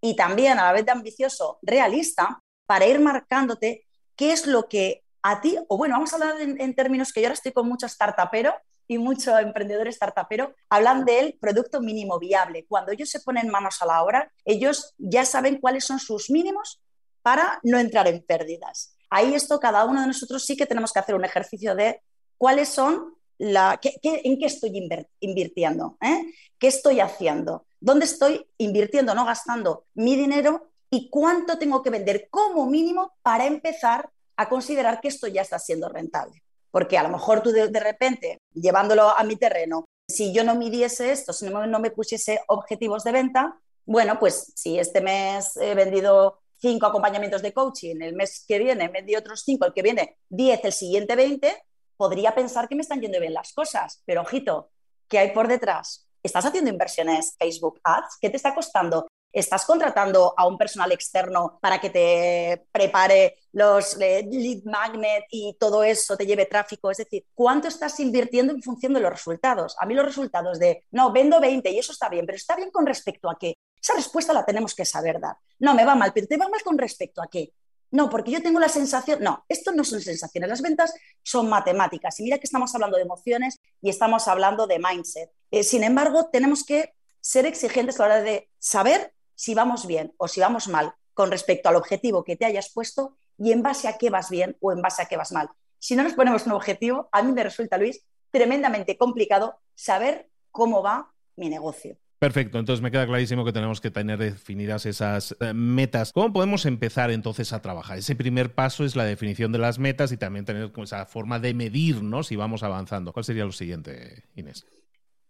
y 0.00 0.16
también 0.16 0.58
a 0.58 0.64
la 0.64 0.72
vez 0.72 0.84
de 0.84 0.92
ambicioso, 0.92 1.58
realista, 1.62 2.42
para 2.66 2.86
ir 2.86 3.00
marcándote 3.00 3.86
qué 4.16 4.32
es 4.32 4.46
lo 4.46 4.68
que 4.68 5.04
a 5.22 5.40
ti, 5.40 5.56
o 5.68 5.78
bueno, 5.78 5.94
vamos 5.94 6.12
a 6.12 6.16
hablar 6.16 6.40
en, 6.40 6.60
en 6.60 6.74
términos 6.74 7.12
que 7.12 7.22
yo 7.22 7.28
ahora 7.28 7.34
estoy 7.34 7.52
con 7.52 7.66
mucho 7.66 7.88
startupero, 7.88 8.52
y 8.86 8.98
muchos 8.98 9.38
emprendedores 9.40 9.96
startuperos 9.96 10.50
hablan 10.68 11.04
del 11.04 11.38
producto 11.40 11.80
mínimo 11.80 12.18
viable. 12.18 12.66
Cuando 12.68 12.92
ellos 12.92 13.10
se 13.10 13.20
ponen 13.20 13.48
manos 13.48 13.80
a 13.80 13.86
la 13.86 14.02
obra, 14.02 14.32
ellos 14.44 14.94
ya 14.98 15.24
saben 15.24 15.60
cuáles 15.60 15.84
son 15.84 15.98
sus 15.98 16.30
mínimos 16.30 16.80
para 17.22 17.58
no 17.62 17.78
entrar 17.78 18.06
en 18.06 18.22
pérdidas. 18.22 18.96
Ahí 19.08 19.34
esto 19.34 19.58
cada 19.58 19.84
uno 19.84 20.00
de 20.00 20.06
nosotros 20.06 20.44
sí 20.44 20.56
que 20.56 20.66
tenemos 20.66 20.92
que 20.92 20.98
hacer 20.98 21.14
un 21.14 21.24
ejercicio 21.24 21.74
de 21.74 22.02
cuáles 22.36 22.68
son 22.68 23.14
la, 23.38 23.80
en 23.82 24.38
qué 24.38 24.46
estoy 24.46 24.88
invirtiendo, 25.20 25.96
¿eh? 26.00 26.32
qué 26.58 26.68
estoy 26.68 27.00
haciendo, 27.00 27.66
dónde 27.80 28.04
estoy 28.04 28.46
invirtiendo, 28.58 29.14
no 29.14 29.24
gastando 29.24 29.86
mi 29.94 30.16
dinero 30.16 30.70
y 30.90 31.10
cuánto 31.10 31.58
tengo 31.58 31.82
que 31.82 31.90
vender 31.90 32.28
como 32.30 32.66
mínimo 32.66 33.14
para 33.22 33.46
empezar 33.46 34.10
a 34.36 34.48
considerar 34.48 35.00
que 35.00 35.08
esto 35.08 35.26
ya 35.26 35.42
está 35.42 35.58
siendo 35.58 35.88
rentable 35.88 36.43
porque 36.74 36.98
a 36.98 37.04
lo 37.04 37.08
mejor 37.08 37.40
tú 37.40 37.52
de, 37.52 37.68
repente, 37.78 38.40
llevándolo 38.52 39.08
a 39.16 39.22
mi 39.22 39.36
terreno, 39.36 39.84
si 40.08 40.34
yo 40.34 40.42
no 40.42 40.56
midiese 40.56 41.12
esto, 41.12 41.32
si 41.32 41.48
no, 41.48 41.78
me 41.78 41.92
pusiese 41.92 42.40
objetivos 42.48 43.04
de 43.04 43.12
venta, 43.12 43.60
bueno, 43.86 44.18
pues 44.18 44.52
si 44.56 44.76
este 44.76 45.00
mes 45.00 45.56
he 45.56 45.76
vendido 45.76 46.40
cinco 46.56 46.86
acompañamientos 46.86 47.42
de 47.42 47.52
coaching, 47.52 48.00
el 48.00 48.16
mes 48.16 48.44
que 48.48 48.58
viene 48.58 48.88
vendí 48.88 49.14
otros 49.14 49.42
cinco, 49.44 49.66
el 49.66 49.72
que 49.72 49.82
viene 49.82 50.18
diez, 50.28 50.64
el 50.64 50.72
siguiente 50.72 51.14
veinte, 51.14 51.62
podría 51.96 52.34
pensar 52.34 52.68
que 52.68 52.74
me 52.74 52.82
están 52.82 53.00
yendo 53.00 53.20
bien 53.20 53.34
las 53.34 53.52
cosas. 53.52 54.02
Pero 54.04 54.22
ojito, 54.22 54.72
¿qué 55.06 55.20
hay 55.20 55.30
por 55.30 55.46
detrás? 55.46 56.08
¿Estás 56.24 56.44
haciendo 56.44 56.70
inversiones 56.70 57.36
Facebook 57.38 57.78
Ads? 57.84 58.18
¿Qué 58.20 58.30
te 58.30 58.36
está 58.36 58.52
costando? 58.52 59.06
Estás 59.34 59.66
contratando 59.66 60.32
a 60.36 60.46
un 60.46 60.56
personal 60.56 60.92
externo 60.92 61.58
para 61.60 61.80
que 61.80 61.90
te 61.90 62.66
prepare 62.70 63.38
los 63.52 64.00
eh, 64.00 64.26
lead 64.30 64.62
magnet 64.64 65.24
y 65.30 65.56
todo 65.58 65.82
eso, 65.82 66.16
te 66.16 66.24
lleve 66.24 66.46
tráfico. 66.46 66.90
Es 66.90 66.98
decir, 66.98 67.26
¿cuánto 67.34 67.66
estás 67.66 67.98
invirtiendo 67.98 68.52
en 68.52 68.62
función 68.62 68.94
de 68.94 69.00
los 69.00 69.10
resultados? 69.10 69.74
A 69.80 69.86
mí 69.86 69.94
los 69.94 70.06
resultados 70.06 70.58
de, 70.60 70.84
no, 70.92 71.12
vendo 71.12 71.40
20 71.40 71.68
y 71.70 71.78
eso 71.78 71.92
está 71.92 72.08
bien, 72.08 72.26
pero 72.26 72.36
está 72.36 72.54
bien 72.54 72.70
con 72.70 72.86
respecto 72.86 73.28
a 73.28 73.36
qué. 73.36 73.56
Esa 73.82 73.94
respuesta 73.94 74.32
la 74.32 74.46
tenemos 74.46 74.74
que 74.74 74.84
saber 74.84 75.20
dar. 75.20 75.36
No, 75.58 75.74
me 75.74 75.84
va 75.84 75.96
mal, 75.96 76.12
pero 76.14 76.26
te 76.26 76.36
va 76.36 76.48
mal 76.48 76.62
con 76.62 76.78
respecto 76.78 77.20
a 77.20 77.26
qué. 77.26 77.52
No, 77.90 78.10
porque 78.10 78.32
yo 78.32 78.42
tengo 78.42 78.58
la 78.58 78.68
sensación, 78.68 79.22
no, 79.22 79.44
esto 79.48 79.70
no 79.72 79.84
son 79.84 80.00
sensaciones, 80.00 80.50
las 80.50 80.62
ventas 80.62 80.92
son 81.22 81.48
matemáticas. 81.48 82.18
Y 82.18 82.24
mira 82.24 82.38
que 82.38 82.46
estamos 82.46 82.74
hablando 82.74 82.96
de 82.96 83.04
emociones 83.04 83.60
y 83.80 83.88
estamos 83.88 84.26
hablando 84.26 84.66
de 84.66 84.78
mindset. 84.78 85.30
Eh, 85.50 85.62
sin 85.62 85.84
embargo, 85.84 86.28
tenemos 86.32 86.64
que 86.64 86.94
ser 87.20 87.46
exigentes 87.46 87.98
a 87.98 88.08
la 88.08 88.14
hora 88.14 88.22
de 88.22 88.50
saber 88.58 89.13
si 89.34 89.54
vamos 89.54 89.86
bien 89.86 90.14
o 90.16 90.28
si 90.28 90.40
vamos 90.40 90.68
mal 90.68 90.94
con 91.14 91.30
respecto 91.30 91.68
al 91.68 91.76
objetivo 91.76 92.24
que 92.24 92.36
te 92.36 92.44
hayas 92.44 92.70
puesto 92.70 93.16
y 93.38 93.52
en 93.52 93.62
base 93.62 93.88
a 93.88 93.98
qué 93.98 94.10
vas 94.10 94.30
bien 94.30 94.56
o 94.60 94.72
en 94.72 94.82
base 94.82 95.02
a 95.02 95.06
qué 95.06 95.16
vas 95.16 95.32
mal. 95.32 95.48
Si 95.78 95.96
no 95.96 96.02
nos 96.02 96.14
ponemos 96.14 96.46
un 96.46 96.52
objetivo, 96.52 97.08
a 97.12 97.22
mí 97.22 97.32
me 97.32 97.44
resulta, 97.44 97.78
Luis, 97.78 98.04
tremendamente 98.30 98.96
complicado 98.96 99.60
saber 99.74 100.28
cómo 100.50 100.82
va 100.82 101.12
mi 101.36 101.48
negocio. 101.48 101.96
Perfecto, 102.18 102.58
entonces 102.58 102.82
me 102.82 102.90
queda 102.90 103.06
clarísimo 103.06 103.44
que 103.44 103.52
tenemos 103.52 103.82
que 103.82 103.90
tener 103.90 104.18
definidas 104.18 104.86
esas 104.86 105.36
eh, 105.40 105.52
metas. 105.52 106.12
¿Cómo 106.12 106.32
podemos 106.32 106.64
empezar 106.64 107.10
entonces 107.10 107.52
a 107.52 107.60
trabajar? 107.60 107.98
Ese 107.98 108.16
primer 108.16 108.54
paso 108.54 108.84
es 108.84 108.96
la 108.96 109.04
definición 109.04 109.52
de 109.52 109.58
las 109.58 109.78
metas 109.78 110.10
y 110.10 110.16
también 110.16 110.46
tener 110.46 110.72
esa 110.82 111.04
forma 111.04 111.38
de 111.38 111.52
medirnos 111.52 112.28
si 112.28 112.36
vamos 112.36 112.62
avanzando. 112.62 113.12
¿Cuál 113.12 113.24
sería 113.24 113.44
lo 113.44 113.52
siguiente, 113.52 114.24
Inés? 114.36 114.64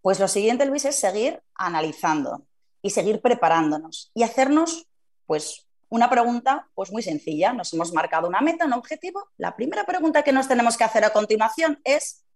Pues 0.03 0.21
lo 0.21 0.29
siguiente, 0.29 0.67
Luis, 0.67 0.85
es 0.85 0.95
seguir 0.95 1.43
analizando 1.57 2.47
y 2.85 2.91
seguir 2.91 3.23
preparándonos 3.23 4.11
y 4.13 4.25
hacernos, 4.25 4.87
pues, 5.25 5.67
una 5.89 6.11
pregunta 6.11 6.69
pues 6.75 6.93
muy 6.93 7.03
sencilla. 7.03 7.55
Nos 7.55 7.73
hemos 7.73 7.95
marcado 7.95 8.29
una 8.29 8.43
meta, 8.43 8.67
un 8.67 8.75
objetivo. 8.75 9.31
La 9.39 9.57
primera 9.57 9.87
pregunta 9.87 10.23
que 10.23 10.33
nos 10.33 10.49
tenemos 10.49 10.77
que 10.77 10.85
hacer 10.85 11.03
a 11.03 11.15
continuación 11.15 11.81
es 11.85 12.27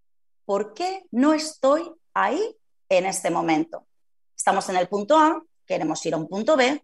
¿por 0.45 0.73
qué 0.73 1.05
no 1.11 1.33
estoy 1.33 1.91
ahí 2.15 2.57
en 2.89 3.05
este 3.05 3.29
momento? 3.29 3.85
Estamos 4.35 4.67
en 4.69 4.77
el 4.77 4.87
punto 4.87 5.19
A, 5.19 5.39
queremos 5.67 6.03
ir 6.07 6.15
a 6.15 6.17
un 6.17 6.27
punto 6.27 6.57
B 6.57 6.83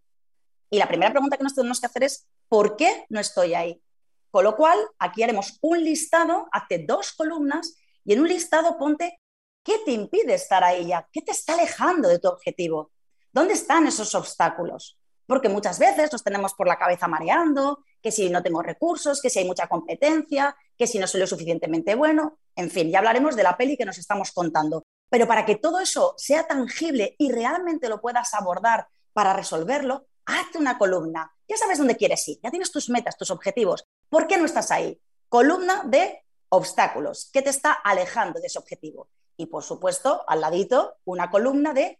y 0.70 0.78
la 0.78 0.88
primera 0.88 1.12
pregunta 1.12 1.36
que 1.36 1.44
nos 1.44 1.56
tenemos 1.56 1.80
que 1.80 1.88
hacer 1.88 2.04
es 2.04 2.28
¿por 2.48 2.76
qué 2.76 3.08
no 3.10 3.20
estoy 3.20 3.56
ahí? 3.56 3.82
Con 4.30 4.44
lo 4.44 4.56
cual, 4.56 4.78
aquí 5.00 5.24
haremos 5.24 5.58
un 5.62 5.84
listado, 5.84 6.48
hace 6.52 6.86
dos 6.88 7.14
columnas 7.14 7.78
y 8.04 8.14
en 8.14 8.20
un 8.20 8.28
listado 8.28 8.78
ponte 8.78 9.20
qué 9.64 9.80
te 9.84 9.92
impide 9.92 10.36
estar 10.36 10.64
ahí 10.64 10.86
ya, 10.86 11.10
qué 11.12 11.24
te 11.24 11.32
está 11.32 11.54
alejando 11.56 12.10
de 12.10 12.20
tu 12.20 12.28
objetivo, 12.28 12.92
dónde 13.36 13.54
están 13.54 13.86
esos 13.86 14.16
obstáculos. 14.16 14.98
Porque 15.28 15.50
muchas 15.50 15.78
veces 15.78 16.12
nos 16.12 16.24
tenemos 16.24 16.54
por 16.54 16.68
la 16.68 16.78
cabeza 16.78 17.08
mareando, 17.08 17.84
que 18.02 18.12
si 18.12 18.30
no 18.30 18.42
tengo 18.42 18.62
recursos, 18.62 19.22
que 19.22 19.30
si 19.30 19.40
hay 19.40 19.46
mucha 19.46 19.68
competencia, 19.68 20.56
que 20.78 20.88
si 20.88 21.00
no 21.00 21.08
soy 21.08 21.20
lo 21.20 21.28
suficientemente 21.28 21.96
bueno. 21.96 22.40
En 22.56 22.72
fin, 22.72 22.90
ya 22.90 23.00
hablaremos 23.00 23.36
de 23.36 23.44
la 23.44 23.58
peli 23.58 23.76
que 23.76 23.86
nos 23.86 23.98
estamos 23.98 24.32
contando. 24.32 24.84
Pero 25.10 25.28
para 25.28 25.46
que 25.46 25.58
todo 25.58 25.80
eso 25.80 26.14
sea 26.18 26.48
tangible 26.48 27.16
y 27.18 27.32
realmente 27.32 27.90
lo 27.90 28.00
puedas 28.00 28.34
abordar 28.34 28.88
para 29.12 29.34
resolverlo, 29.34 30.06
hazte 30.26 30.58
una 30.58 30.78
columna. 30.78 31.30
Ya 31.48 31.58
sabes 31.58 31.78
dónde 31.78 31.98
quieres 31.98 32.26
ir, 32.30 32.40
ya 32.42 32.52
tienes 32.52 32.72
tus 32.72 32.90
metas, 32.90 33.18
tus 33.18 33.32
objetivos. 33.32 33.84
¿Por 34.10 34.28
qué 34.28 34.38
no 34.38 34.46
estás 34.46 34.72
ahí? 34.72 35.02
Columna 35.28 35.84
de 35.86 36.24
obstáculos. 36.50 37.30
¿Qué 37.34 37.42
te 37.42 37.50
está 37.50 37.74
alejando 37.74 38.40
de 38.40 38.48
ese 38.48 38.60
objetivo? 38.60 39.10
Y 39.36 39.48
por 39.48 39.64
supuesto, 39.64 40.24
al 40.28 40.40
ladito, 40.40 40.96
una 41.04 41.30
columna 41.30 41.74
de 41.74 42.00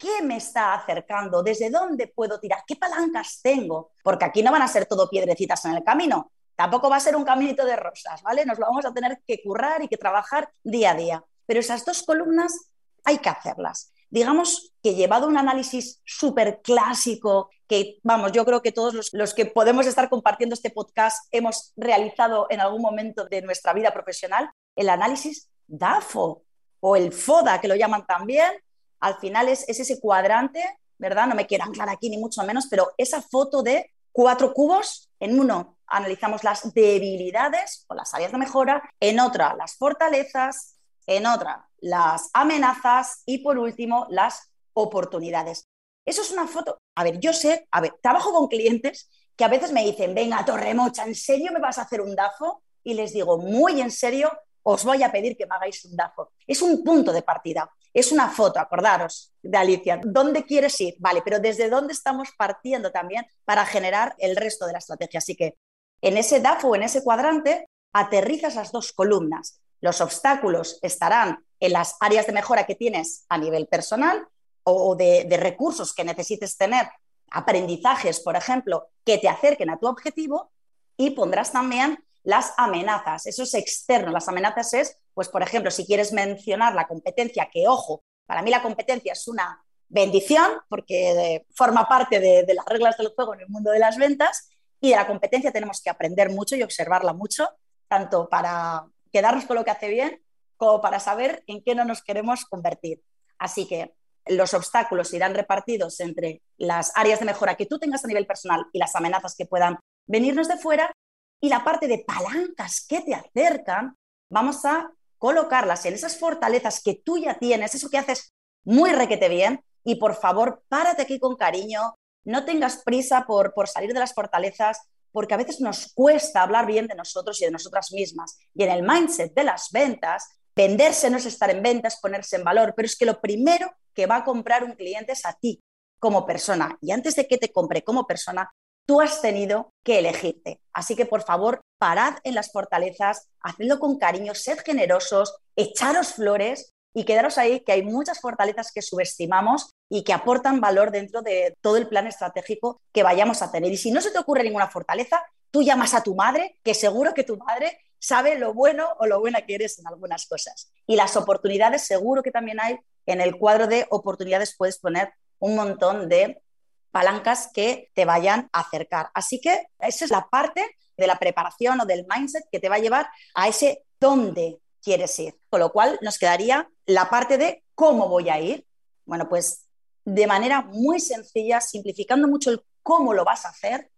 ¿Qué 0.00 0.22
me 0.22 0.38
está 0.38 0.74
acercando? 0.74 1.42
¿Desde 1.42 1.70
dónde 1.70 2.08
puedo 2.08 2.40
tirar? 2.40 2.64
¿Qué 2.66 2.74
palancas 2.74 3.40
tengo? 3.42 3.92
Porque 4.02 4.24
aquí 4.24 4.42
no 4.42 4.50
van 4.50 4.62
a 4.62 4.68
ser 4.68 4.86
todo 4.86 5.10
piedrecitas 5.10 5.62
en 5.66 5.74
el 5.76 5.84
camino. 5.84 6.32
Tampoco 6.56 6.88
va 6.88 6.96
a 6.96 7.00
ser 7.00 7.14
un 7.14 7.24
caminito 7.24 7.64
de 7.66 7.76
rosas, 7.76 8.22
¿vale? 8.22 8.46
Nos 8.46 8.58
lo 8.58 8.66
vamos 8.66 8.86
a 8.86 8.92
tener 8.94 9.20
que 9.26 9.42
currar 9.42 9.82
y 9.82 9.88
que 9.88 9.96
trabajar 9.98 10.50
día 10.64 10.92
a 10.92 10.94
día 10.94 11.24
pero 11.50 11.58
esas 11.58 11.84
dos 11.84 12.04
columnas 12.04 12.70
hay 13.02 13.18
que 13.18 13.28
hacerlas. 13.28 13.92
Digamos 14.08 14.72
que 14.84 14.94
llevado 14.94 15.26
un 15.26 15.36
análisis 15.36 16.00
súper 16.04 16.60
clásico, 16.62 17.50
que 17.66 17.98
vamos, 18.04 18.30
yo 18.30 18.44
creo 18.44 18.62
que 18.62 18.70
todos 18.70 18.94
los, 18.94 19.12
los, 19.12 19.34
que 19.34 19.46
podemos 19.46 19.88
estar 19.88 20.08
compartiendo 20.08 20.54
este 20.54 20.70
podcast 20.70 21.26
hemos 21.32 21.72
realizado 21.74 22.46
en 22.50 22.60
algún 22.60 22.80
momento 22.80 23.24
de 23.24 23.42
nuestra 23.42 23.72
vida 23.72 23.92
profesional, 23.92 24.48
el 24.76 24.88
análisis 24.88 25.50
DAFO 25.66 26.44
o 26.78 26.94
el 26.94 27.12
FODA, 27.12 27.60
que 27.60 27.66
lo 27.66 27.74
llaman 27.74 28.06
también, 28.06 28.52
al 29.00 29.16
final 29.18 29.48
es, 29.48 29.68
es 29.68 29.80
ese 29.80 30.00
cuadrante, 30.00 30.62
¿verdad? 30.98 31.26
No 31.26 31.34
me 31.34 31.46
quiero 31.46 31.64
anclar 31.64 31.88
aquí 31.88 32.10
ni 32.10 32.18
mucho 32.18 32.42
menos, 32.44 32.66
pero 32.68 32.92
esa 32.96 33.22
foto 33.22 33.62
de 33.62 33.90
cuatro 34.12 34.52
cubos, 34.52 35.10
en 35.18 35.38
uno 35.38 35.76
analizamos 35.86 36.44
las 36.44 36.72
debilidades 36.72 37.84
o 37.88 37.94
las 37.94 38.14
áreas 38.14 38.32
de 38.32 38.38
mejora, 38.38 38.82
en 39.00 39.18
otra 39.20 39.54
las 39.56 39.76
fortalezas, 39.76 40.76
en 41.06 41.26
otra 41.26 41.68
las 41.80 42.30
amenazas 42.32 43.22
y 43.26 43.38
por 43.38 43.58
último 43.58 44.06
las 44.10 44.50
oportunidades. 44.72 45.66
Eso 46.04 46.22
es 46.22 46.30
una 46.30 46.46
foto. 46.46 46.78
A 46.94 47.04
ver, 47.04 47.18
yo 47.18 47.32
sé, 47.32 47.66
a 47.70 47.80
ver, 47.80 47.94
trabajo 48.02 48.32
con 48.32 48.48
clientes 48.48 49.08
que 49.36 49.44
a 49.44 49.48
veces 49.48 49.72
me 49.72 49.84
dicen, 49.84 50.14
venga, 50.14 50.44
Torremocha, 50.44 51.04
¿en 51.04 51.14
serio 51.14 51.50
me 51.52 51.60
vas 51.60 51.78
a 51.78 51.82
hacer 51.82 52.00
un 52.00 52.14
DAFO? 52.14 52.62
Y 52.82 52.94
les 52.94 53.12
digo, 53.12 53.38
muy 53.38 53.80
en 53.80 53.90
serio, 53.90 54.30
os 54.62 54.84
voy 54.84 55.02
a 55.02 55.10
pedir 55.10 55.36
que 55.36 55.46
me 55.46 55.54
hagáis 55.54 55.84
un 55.84 55.96
DAFO. 55.96 56.32
Es 56.46 56.62
un 56.62 56.84
punto 56.84 57.12
de 57.12 57.22
partida, 57.22 57.70
es 57.92 58.12
una 58.12 58.28
foto, 58.28 58.60
acordaros 58.60 59.32
de 59.42 59.58
Alicia. 59.58 60.00
¿Dónde 60.02 60.44
quieres 60.44 60.80
ir? 60.80 60.94
Vale, 60.98 61.22
pero 61.22 61.40
¿desde 61.40 61.68
dónde 61.68 61.92
estamos 61.92 62.28
partiendo 62.36 62.90
también 62.92 63.26
para 63.44 63.66
generar 63.66 64.14
el 64.18 64.36
resto 64.36 64.66
de 64.66 64.72
la 64.72 64.78
estrategia? 64.78 65.18
Así 65.18 65.34
que 65.34 65.56
en 66.00 66.16
ese 66.16 66.40
DAFO, 66.40 66.74
en 66.74 66.84
ese 66.84 67.02
cuadrante, 67.02 67.68
aterrizas 67.92 68.54
las 68.54 68.72
dos 68.72 68.92
columnas. 68.92 69.60
Los 69.80 70.00
obstáculos 70.00 70.78
estarán 70.82 71.44
en 71.58 71.72
las 71.72 71.96
áreas 72.00 72.26
de 72.26 72.32
mejora 72.32 72.64
que 72.64 72.74
tienes 72.74 73.24
a 73.28 73.38
nivel 73.38 73.66
personal 73.66 74.26
o 74.62 74.94
de, 74.94 75.26
recursos 75.38 75.94
que 75.94 76.04
necesites 76.04 76.56
tener, 76.56 76.88
aprendizajes, 77.30 78.20
por 78.20 78.36
ejemplo, 78.36 78.88
que 79.04 79.18
te 79.18 79.28
acerquen 79.28 79.70
a 79.70 79.78
tu 79.78 79.86
objetivo 79.86 80.50
y 80.96 81.10
pondrás 81.10 81.52
también 81.52 82.04
las 82.22 82.52
amenazas. 82.56 83.26
Eso 83.26 83.42
es 83.42 83.54
externo. 83.54 84.10
Las 84.10 84.28
amenazas 84.28 84.74
es, 84.74 84.96
pues, 85.14 85.28
por 85.28 85.42
ejemplo, 85.42 85.70
si 85.70 85.86
quieres 85.86 86.12
mencionar 86.12 86.74
la 86.74 86.86
competencia, 86.86 87.48
que 87.52 87.66
ojo, 87.68 88.02
para 88.26 88.42
mí 88.42 88.50
la 88.50 88.62
competencia 88.62 89.12
es 89.12 89.28
una 89.28 89.62
bendición 89.88 90.52
porque 90.68 91.44
forma 91.54 91.88
parte 91.88 92.20
de, 92.20 92.44
de, 92.44 92.54
las 92.54 92.64
reglas 92.66 92.96
del 92.96 93.08
juego 93.08 93.34
en 93.34 93.40
el 93.40 93.48
mundo 93.48 93.72
de 93.72 93.80
las 93.80 93.96
ventas 93.96 94.50
y 94.80 94.90
de 94.90 94.96
la 94.96 95.06
competencia 95.06 95.52
tenemos 95.52 95.80
que 95.82 95.90
aprender 95.90 96.30
mucho 96.30 96.54
y 96.56 96.62
observarla 96.62 97.12
mucho, 97.12 97.48
tanto 97.88 98.28
para 98.28 98.86
quedarnos 99.12 99.44
con 99.46 99.56
lo 99.56 99.64
que 99.64 99.72
hace 99.72 99.88
bien 99.88 100.22
como 100.56 100.80
para 100.80 101.00
saber 101.00 101.42
en 101.46 101.62
qué 101.62 101.74
no 101.74 101.84
nos 101.84 102.02
queremos 102.02 102.44
convertir. 102.44 103.02
Así 103.38 103.66
que 103.66 103.94
los 104.26 104.52
obstáculos 104.54 105.12
irán 105.14 105.34
repartidos 105.34 105.98
entre 106.00 106.42
las 106.58 106.92
áreas 106.94 107.18
de 107.18 107.24
mejora 107.24 107.56
que 107.56 107.66
tú 107.66 107.78
tengas 107.78 108.04
a 108.04 108.08
nivel 108.08 108.26
personal 108.26 108.66
y 108.72 108.78
las 108.78 108.94
amenazas 108.94 109.34
que 109.34 109.46
puedan 109.46 109.78
venirnos 110.06 110.48
de 110.48 110.58
fuera 110.58 110.92
y 111.40 111.48
la 111.48 111.64
parte 111.64 111.88
de 111.88 112.04
palancas 112.06 112.84
que 112.86 113.00
te 113.00 113.14
acercan, 113.14 113.96
vamos 114.28 114.64
a 114.66 114.90
colocarlas 115.20 115.84
en 115.84 115.92
esas 115.92 116.18
fortalezas 116.18 116.82
que 116.82 116.94
tú 116.94 117.18
ya 117.18 117.38
tienes, 117.38 117.74
eso 117.74 117.90
que 117.90 117.98
haces 117.98 118.32
muy 118.64 118.90
requete 118.90 119.28
bien 119.28 119.62
y 119.84 119.96
por 119.96 120.14
favor, 120.14 120.62
párate 120.68 121.02
aquí 121.02 121.18
con 121.18 121.36
cariño, 121.36 121.94
no 122.24 122.44
tengas 122.46 122.82
prisa 122.82 123.26
por, 123.26 123.52
por 123.52 123.68
salir 123.68 123.92
de 123.92 124.00
las 124.00 124.14
fortalezas, 124.14 124.80
porque 125.12 125.34
a 125.34 125.36
veces 125.36 125.60
nos 125.60 125.92
cuesta 125.92 126.42
hablar 126.42 126.66
bien 126.66 126.86
de 126.86 126.94
nosotros 126.94 127.40
y 127.40 127.44
de 127.44 127.50
nosotras 127.50 127.92
mismas. 127.92 128.38
Y 128.54 128.62
en 128.62 128.70
el 128.70 128.82
mindset 128.82 129.34
de 129.34 129.44
las 129.44 129.70
ventas, 129.70 130.40
venderse 130.56 131.10
no 131.10 131.18
es 131.18 131.26
estar 131.26 131.50
en 131.50 131.62
ventas, 131.62 132.00
ponerse 132.00 132.36
en 132.36 132.44
valor, 132.44 132.72
pero 132.74 132.86
es 132.86 132.96
que 132.96 133.06
lo 133.06 133.20
primero 133.20 133.70
que 133.94 134.06
va 134.06 134.16
a 134.16 134.24
comprar 134.24 134.64
un 134.64 134.72
cliente 134.72 135.12
es 135.12 135.26
a 135.26 135.34
ti 135.34 135.62
como 135.98 136.24
persona. 136.24 136.78
Y 136.80 136.92
antes 136.92 137.14
de 137.14 137.26
que 137.26 137.36
te 137.36 137.52
compre 137.52 137.82
como 137.82 138.06
persona, 138.06 138.50
tú 138.90 139.00
has 139.00 139.22
tenido 139.22 139.72
que 139.84 140.00
elegirte. 140.00 140.60
Así 140.72 140.96
que 140.96 141.06
por 141.06 141.22
favor, 141.22 141.60
parad 141.78 142.14
en 142.24 142.34
las 142.34 142.50
fortalezas, 142.50 143.28
hacedlo 143.40 143.78
con 143.78 143.98
cariño, 143.98 144.34
sed 144.34 144.58
generosos, 144.66 145.36
echaros 145.54 146.14
flores 146.14 146.72
y 146.92 147.04
quedaros 147.04 147.38
ahí, 147.38 147.60
que 147.60 147.70
hay 147.70 147.84
muchas 147.84 148.20
fortalezas 148.20 148.72
que 148.72 148.82
subestimamos 148.82 149.70
y 149.88 150.02
que 150.02 150.12
aportan 150.12 150.60
valor 150.60 150.90
dentro 150.90 151.22
de 151.22 151.54
todo 151.60 151.76
el 151.76 151.86
plan 151.86 152.08
estratégico 152.08 152.80
que 152.92 153.04
vayamos 153.04 153.42
a 153.42 153.52
tener. 153.52 153.70
Y 153.70 153.76
si 153.76 153.92
no 153.92 154.00
se 154.00 154.10
te 154.10 154.18
ocurre 154.18 154.42
ninguna 154.42 154.66
fortaleza, 154.66 155.22
tú 155.52 155.62
llamas 155.62 155.94
a 155.94 156.02
tu 156.02 156.16
madre, 156.16 156.58
que 156.64 156.74
seguro 156.74 157.14
que 157.14 157.22
tu 157.22 157.36
madre 157.36 157.78
sabe 158.00 158.40
lo 158.40 158.54
bueno 158.54 158.88
o 158.98 159.06
lo 159.06 159.20
buena 159.20 159.42
que 159.42 159.54
eres 159.54 159.78
en 159.78 159.86
algunas 159.86 160.26
cosas. 160.26 160.72
Y 160.88 160.96
las 160.96 161.16
oportunidades, 161.16 161.82
seguro 161.82 162.24
que 162.24 162.32
también 162.32 162.58
hay 162.58 162.76
en 163.06 163.20
el 163.20 163.38
cuadro 163.38 163.68
de 163.68 163.86
oportunidades, 163.90 164.56
puedes 164.58 164.80
poner 164.80 165.12
un 165.38 165.54
montón 165.54 166.08
de 166.08 166.42
palancas 166.90 167.50
que 167.52 167.90
te 167.94 168.04
vayan 168.04 168.48
a 168.52 168.60
acercar. 168.60 169.10
Así 169.14 169.40
que 169.40 169.66
esa 169.78 170.04
es 170.04 170.10
la 170.10 170.28
parte 170.28 170.76
de 170.96 171.06
la 171.06 171.18
preparación 171.18 171.80
o 171.80 171.86
del 171.86 172.06
mindset 172.08 172.44
que 172.50 172.60
te 172.60 172.68
va 172.68 172.76
a 172.76 172.80
llevar 172.80 173.08
a 173.34 173.48
ese 173.48 173.84
dónde 173.98 174.60
quieres 174.82 175.18
ir. 175.18 175.38
Con 175.48 175.60
lo 175.60 175.72
cual 175.72 175.98
nos 176.02 176.18
quedaría 176.18 176.68
la 176.86 177.08
parte 177.08 177.38
de 177.38 177.64
cómo 177.74 178.08
voy 178.08 178.28
a 178.28 178.40
ir. 178.40 178.66
Bueno, 179.04 179.28
pues 179.28 179.66
de 180.04 180.26
manera 180.26 180.62
muy 180.62 181.00
sencilla, 181.00 181.60
simplificando 181.60 182.28
mucho 182.28 182.50
el 182.50 182.62
cómo 182.82 183.14
lo 183.14 183.24
vas 183.24 183.44
a 183.44 183.50
hacer, 183.50 183.90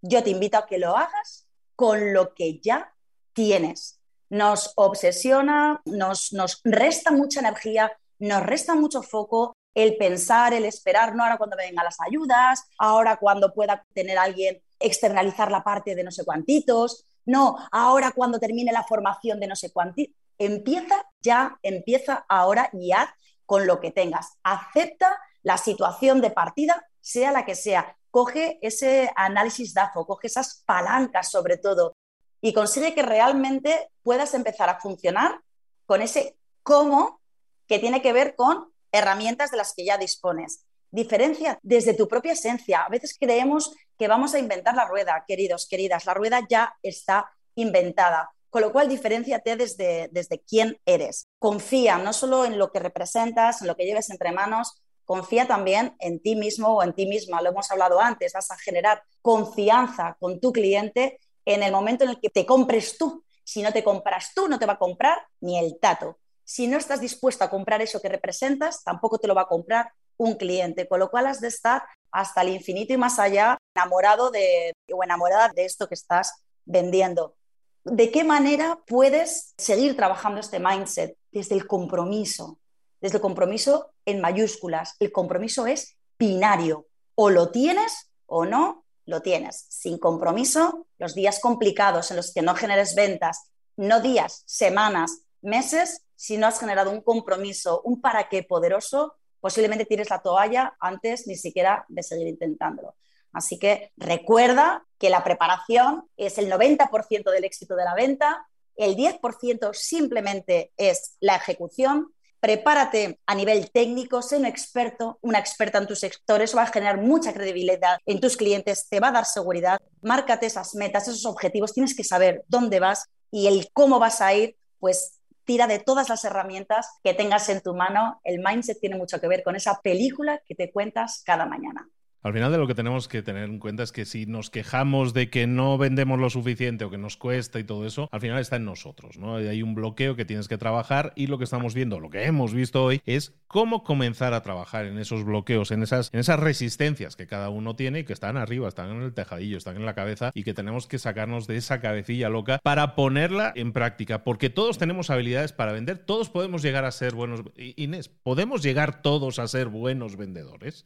yo 0.00 0.22
te 0.22 0.30
invito 0.30 0.58
a 0.58 0.66
que 0.66 0.78
lo 0.78 0.96
hagas 0.96 1.48
con 1.74 2.12
lo 2.12 2.34
que 2.34 2.60
ya 2.60 2.94
tienes. 3.32 4.00
Nos 4.30 4.72
obsesiona, 4.76 5.80
nos, 5.84 6.32
nos 6.32 6.60
resta 6.64 7.10
mucha 7.10 7.40
energía, 7.40 7.92
nos 8.18 8.42
resta 8.42 8.74
mucho 8.74 9.02
foco 9.02 9.56
el 9.82 9.96
pensar, 9.96 10.52
el 10.54 10.64
esperar, 10.64 11.14
no 11.14 11.22
ahora 11.22 11.38
cuando 11.38 11.56
me 11.56 11.66
vengan 11.66 11.84
las 11.84 12.00
ayudas, 12.00 12.68
ahora 12.78 13.16
cuando 13.16 13.54
pueda 13.54 13.86
tener 13.94 14.18
alguien 14.18 14.60
externalizar 14.80 15.52
la 15.52 15.62
parte 15.62 15.94
de 15.94 16.02
no 16.02 16.10
sé 16.10 16.24
cuantitos, 16.24 17.06
no, 17.26 17.56
ahora 17.70 18.10
cuando 18.10 18.40
termine 18.40 18.72
la 18.72 18.82
formación 18.82 19.38
de 19.38 19.46
no 19.46 19.54
sé 19.54 19.72
cuántitos. 19.72 20.16
Empieza 20.36 20.96
ya, 21.20 21.58
empieza 21.62 22.24
ahora 22.28 22.70
y 22.72 22.90
haz 22.90 23.10
con 23.46 23.68
lo 23.68 23.78
que 23.78 23.92
tengas. 23.92 24.38
Acepta 24.42 25.16
la 25.42 25.58
situación 25.58 26.20
de 26.20 26.30
partida, 26.30 26.84
sea 27.00 27.30
la 27.30 27.44
que 27.44 27.54
sea. 27.54 27.96
Coge 28.10 28.58
ese 28.62 29.12
análisis 29.14 29.74
DAFO, 29.74 30.06
coge 30.06 30.26
esas 30.26 30.64
palancas 30.66 31.30
sobre 31.30 31.56
todo 31.56 31.94
y 32.40 32.52
consigue 32.52 32.94
que 32.94 33.02
realmente 33.02 33.90
puedas 34.02 34.34
empezar 34.34 34.68
a 34.70 34.80
funcionar 34.80 35.40
con 35.86 36.02
ese 36.02 36.36
cómo 36.64 37.20
que 37.68 37.78
tiene 37.78 38.02
que 38.02 38.12
ver 38.12 38.34
con 38.34 38.72
herramientas 38.92 39.50
de 39.50 39.56
las 39.56 39.74
que 39.74 39.84
ya 39.84 39.98
dispones. 39.98 40.64
Diferencia 40.90 41.58
desde 41.62 41.94
tu 41.94 42.08
propia 42.08 42.32
esencia. 42.32 42.82
A 42.82 42.88
veces 42.88 43.16
creemos 43.18 43.74
que 43.98 44.08
vamos 44.08 44.34
a 44.34 44.38
inventar 44.38 44.74
la 44.74 44.86
rueda, 44.86 45.24
queridos, 45.26 45.66
queridas. 45.68 46.06
La 46.06 46.14
rueda 46.14 46.46
ya 46.48 46.74
está 46.82 47.30
inventada. 47.54 48.30
Con 48.50 48.62
lo 48.62 48.72
cual, 48.72 48.88
diferenciate 48.88 49.56
desde, 49.56 50.08
desde 50.10 50.40
quién 50.40 50.80
eres. 50.86 51.28
Confía 51.38 51.98
no 51.98 52.12
solo 52.12 52.46
en 52.46 52.58
lo 52.58 52.72
que 52.72 52.78
representas, 52.78 53.60
en 53.60 53.68
lo 53.68 53.76
que 53.76 53.84
lleves 53.84 54.08
entre 54.08 54.32
manos, 54.32 54.80
confía 55.04 55.46
también 55.46 55.96
en 56.00 56.20
ti 56.20 56.36
mismo 56.36 56.76
o 56.76 56.82
en 56.82 56.94
ti 56.94 57.06
misma. 57.06 57.42
Lo 57.42 57.50
hemos 57.50 57.70
hablado 57.70 58.00
antes, 58.00 58.32
vas 58.32 58.50
a 58.50 58.58
generar 58.58 59.02
confianza 59.20 60.16
con 60.20 60.40
tu 60.40 60.52
cliente 60.52 61.18
en 61.44 61.62
el 61.62 61.72
momento 61.72 62.04
en 62.04 62.10
el 62.10 62.20
que 62.20 62.28
te 62.28 62.44
compres 62.44 62.96
tú. 62.98 63.24
Si 63.42 63.62
no 63.62 63.72
te 63.72 63.82
compras 63.82 64.32
tú, 64.34 64.48
no 64.48 64.58
te 64.58 64.66
va 64.66 64.74
a 64.74 64.78
comprar 64.78 65.18
ni 65.40 65.58
el 65.58 65.78
tato. 65.80 66.18
Si 66.48 66.66
no 66.66 66.78
estás 66.78 67.02
dispuesto 67.02 67.44
a 67.44 67.50
comprar 67.50 67.82
eso 67.82 68.00
que 68.00 68.08
representas, 68.08 68.82
tampoco 68.82 69.18
te 69.18 69.28
lo 69.28 69.34
va 69.34 69.42
a 69.42 69.48
comprar 69.48 69.92
un 70.16 70.36
cliente, 70.36 70.88
con 70.88 70.98
lo 70.98 71.10
cual 71.10 71.26
has 71.26 71.42
de 71.42 71.48
estar 71.48 71.82
hasta 72.10 72.40
el 72.40 72.48
infinito 72.48 72.94
y 72.94 72.96
más 72.96 73.18
allá 73.18 73.58
enamorado 73.76 74.30
de, 74.30 74.72
o 74.90 75.04
enamorada 75.04 75.52
de 75.54 75.66
esto 75.66 75.86
que 75.86 75.94
estás 75.94 76.42
vendiendo. 76.64 77.36
¿De 77.84 78.10
qué 78.10 78.24
manera 78.24 78.80
puedes 78.86 79.52
seguir 79.58 79.94
trabajando 79.94 80.40
este 80.40 80.58
mindset? 80.58 81.18
Desde 81.30 81.54
el 81.54 81.66
compromiso, 81.66 82.58
desde 82.98 83.18
el 83.18 83.22
compromiso 83.22 83.92
en 84.06 84.22
mayúsculas. 84.22 84.96
El 85.00 85.12
compromiso 85.12 85.66
es 85.66 85.98
binario. 86.18 86.86
O 87.14 87.28
lo 87.28 87.50
tienes 87.50 88.10
o 88.24 88.46
no 88.46 88.86
lo 89.04 89.20
tienes. 89.20 89.66
Sin 89.68 89.98
compromiso, 89.98 90.86
los 90.96 91.14
días 91.14 91.40
complicados 91.40 92.10
en 92.10 92.16
los 92.16 92.32
que 92.32 92.40
no 92.40 92.54
generes 92.54 92.94
ventas, 92.94 93.50
no 93.76 94.00
días, 94.00 94.44
semanas, 94.46 95.24
meses, 95.42 96.07
si 96.18 96.36
no 96.36 96.48
has 96.48 96.58
generado 96.58 96.90
un 96.90 97.00
compromiso, 97.00 97.80
un 97.84 98.00
para 98.00 98.28
qué 98.28 98.42
poderoso, 98.42 99.14
posiblemente 99.40 99.84
tires 99.84 100.10
la 100.10 100.20
toalla 100.20 100.74
antes 100.80 101.28
ni 101.28 101.36
siquiera 101.36 101.86
de 101.88 102.02
seguir 102.02 102.26
intentándolo. 102.26 102.96
Así 103.32 103.56
que 103.56 103.92
recuerda 103.96 104.84
que 104.98 105.10
la 105.10 105.22
preparación 105.22 106.08
es 106.16 106.38
el 106.38 106.50
90% 106.50 107.30
del 107.30 107.44
éxito 107.44 107.76
de 107.76 107.84
la 107.84 107.94
venta, 107.94 108.48
el 108.74 108.96
10% 108.96 109.72
simplemente 109.74 110.72
es 110.76 111.14
la 111.20 111.36
ejecución. 111.36 112.12
Prepárate 112.40 113.20
a 113.24 113.36
nivel 113.36 113.70
técnico, 113.70 114.20
sé 114.20 114.38
un 114.38 114.46
experto, 114.46 115.20
una 115.22 115.38
experta 115.38 115.78
en 115.78 115.86
tus 115.86 116.00
sectores, 116.00 116.56
va 116.56 116.62
a 116.62 116.72
generar 116.72 117.00
mucha 117.00 117.32
credibilidad 117.32 117.98
en 118.06 118.18
tus 118.18 118.36
clientes, 118.36 118.88
te 118.88 118.98
va 118.98 119.08
a 119.08 119.12
dar 119.12 119.24
seguridad. 119.24 119.78
Márcate 120.02 120.46
esas 120.46 120.74
metas, 120.74 121.06
esos 121.06 121.26
objetivos, 121.26 121.74
tienes 121.74 121.94
que 121.94 122.02
saber 122.02 122.44
dónde 122.48 122.80
vas 122.80 123.06
y 123.30 123.46
el 123.46 123.70
cómo 123.72 124.00
vas 124.00 124.20
a 124.20 124.34
ir, 124.34 124.56
pues 124.80 125.17
tira 125.48 125.66
de 125.66 125.78
todas 125.78 126.10
las 126.10 126.26
herramientas 126.26 126.98
que 127.02 127.14
tengas 127.14 127.48
en 127.48 127.62
tu 127.62 127.74
mano. 127.74 128.20
El 128.22 128.38
mindset 128.38 128.78
tiene 128.78 128.96
mucho 128.96 129.18
que 129.18 129.28
ver 129.28 129.42
con 129.42 129.56
esa 129.56 129.80
película 129.80 130.42
que 130.46 130.54
te 130.54 130.70
cuentas 130.70 131.22
cada 131.24 131.46
mañana. 131.46 131.88
Al 132.28 132.34
final 132.34 132.52
de 132.52 132.58
lo 132.58 132.66
que 132.66 132.74
tenemos 132.74 133.08
que 133.08 133.22
tener 133.22 133.44
en 133.44 133.58
cuenta 133.58 133.82
es 133.82 133.90
que 133.90 134.04
si 134.04 134.26
nos 134.26 134.50
quejamos 134.50 135.14
de 135.14 135.30
que 135.30 135.46
no 135.46 135.78
vendemos 135.78 136.18
lo 136.18 136.28
suficiente 136.28 136.84
o 136.84 136.90
que 136.90 136.98
nos 136.98 137.16
cuesta 137.16 137.58
y 137.58 137.64
todo 137.64 137.86
eso, 137.86 138.10
al 138.12 138.20
final 138.20 138.38
está 138.38 138.56
en 138.56 138.66
nosotros, 138.66 139.16
¿no? 139.16 139.36
Hay 139.36 139.62
un 139.62 139.74
bloqueo 139.74 140.14
que 140.14 140.26
tienes 140.26 140.46
que 140.46 140.58
trabajar 140.58 141.14
y 141.16 141.28
lo 141.28 141.38
que 141.38 141.44
estamos 141.44 141.72
viendo, 141.72 142.00
lo 142.00 142.10
que 142.10 142.26
hemos 142.26 142.52
visto 142.52 142.84
hoy, 142.84 143.00
es 143.06 143.32
cómo 143.46 143.82
comenzar 143.82 144.34
a 144.34 144.42
trabajar 144.42 144.84
en 144.84 144.98
esos 144.98 145.24
bloqueos, 145.24 145.70
en 145.70 145.82
esas, 145.82 146.10
en 146.12 146.20
esas 146.20 146.38
resistencias 146.38 147.16
que 147.16 147.26
cada 147.26 147.48
uno 147.48 147.76
tiene 147.76 148.00
y 148.00 148.04
que 148.04 148.12
están 148.12 148.36
arriba, 148.36 148.68
están 148.68 148.90
en 148.90 149.00
el 149.00 149.14
tejadillo, 149.14 149.56
están 149.56 149.76
en 149.76 149.86
la 149.86 149.94
cabeza 149.94 150.30
y 150.34 150.44
que 150.44 150.52
tenemos 150.52 150.86
que 150.86 150.98
sacarnos 150.98 151.46
de 151.46 151.56
esa 151.56 151.80
cabecilla 151.80 152.28
loca 152.28 152.60
para 152.62 152.94
ponerla 152.94 153.54
en 153.56 153.72
práctica, 153.72 154.22
porque 154.22 154.50
todos 154.50 154.76
tenemos 154.76 155.08
habilidades 155.08 155.54
para 155.54 155.72
vender, 155.72 155.96
todos 155.96 156.28
podemos 156.28 156.60
llegar 156.60 156.84
a 156.84 156.92
ser 156.92 157.14
buenos. 157.14 157.40
Inés, 157.56 158.10
¿podemos 158.10 158.62
llegar 158.62 159.00
todos 159.00 159.38
a 159.38 159.48
ser 159.48 159.68
buenos 159.68 160.16
vendedores? 160.16 160.84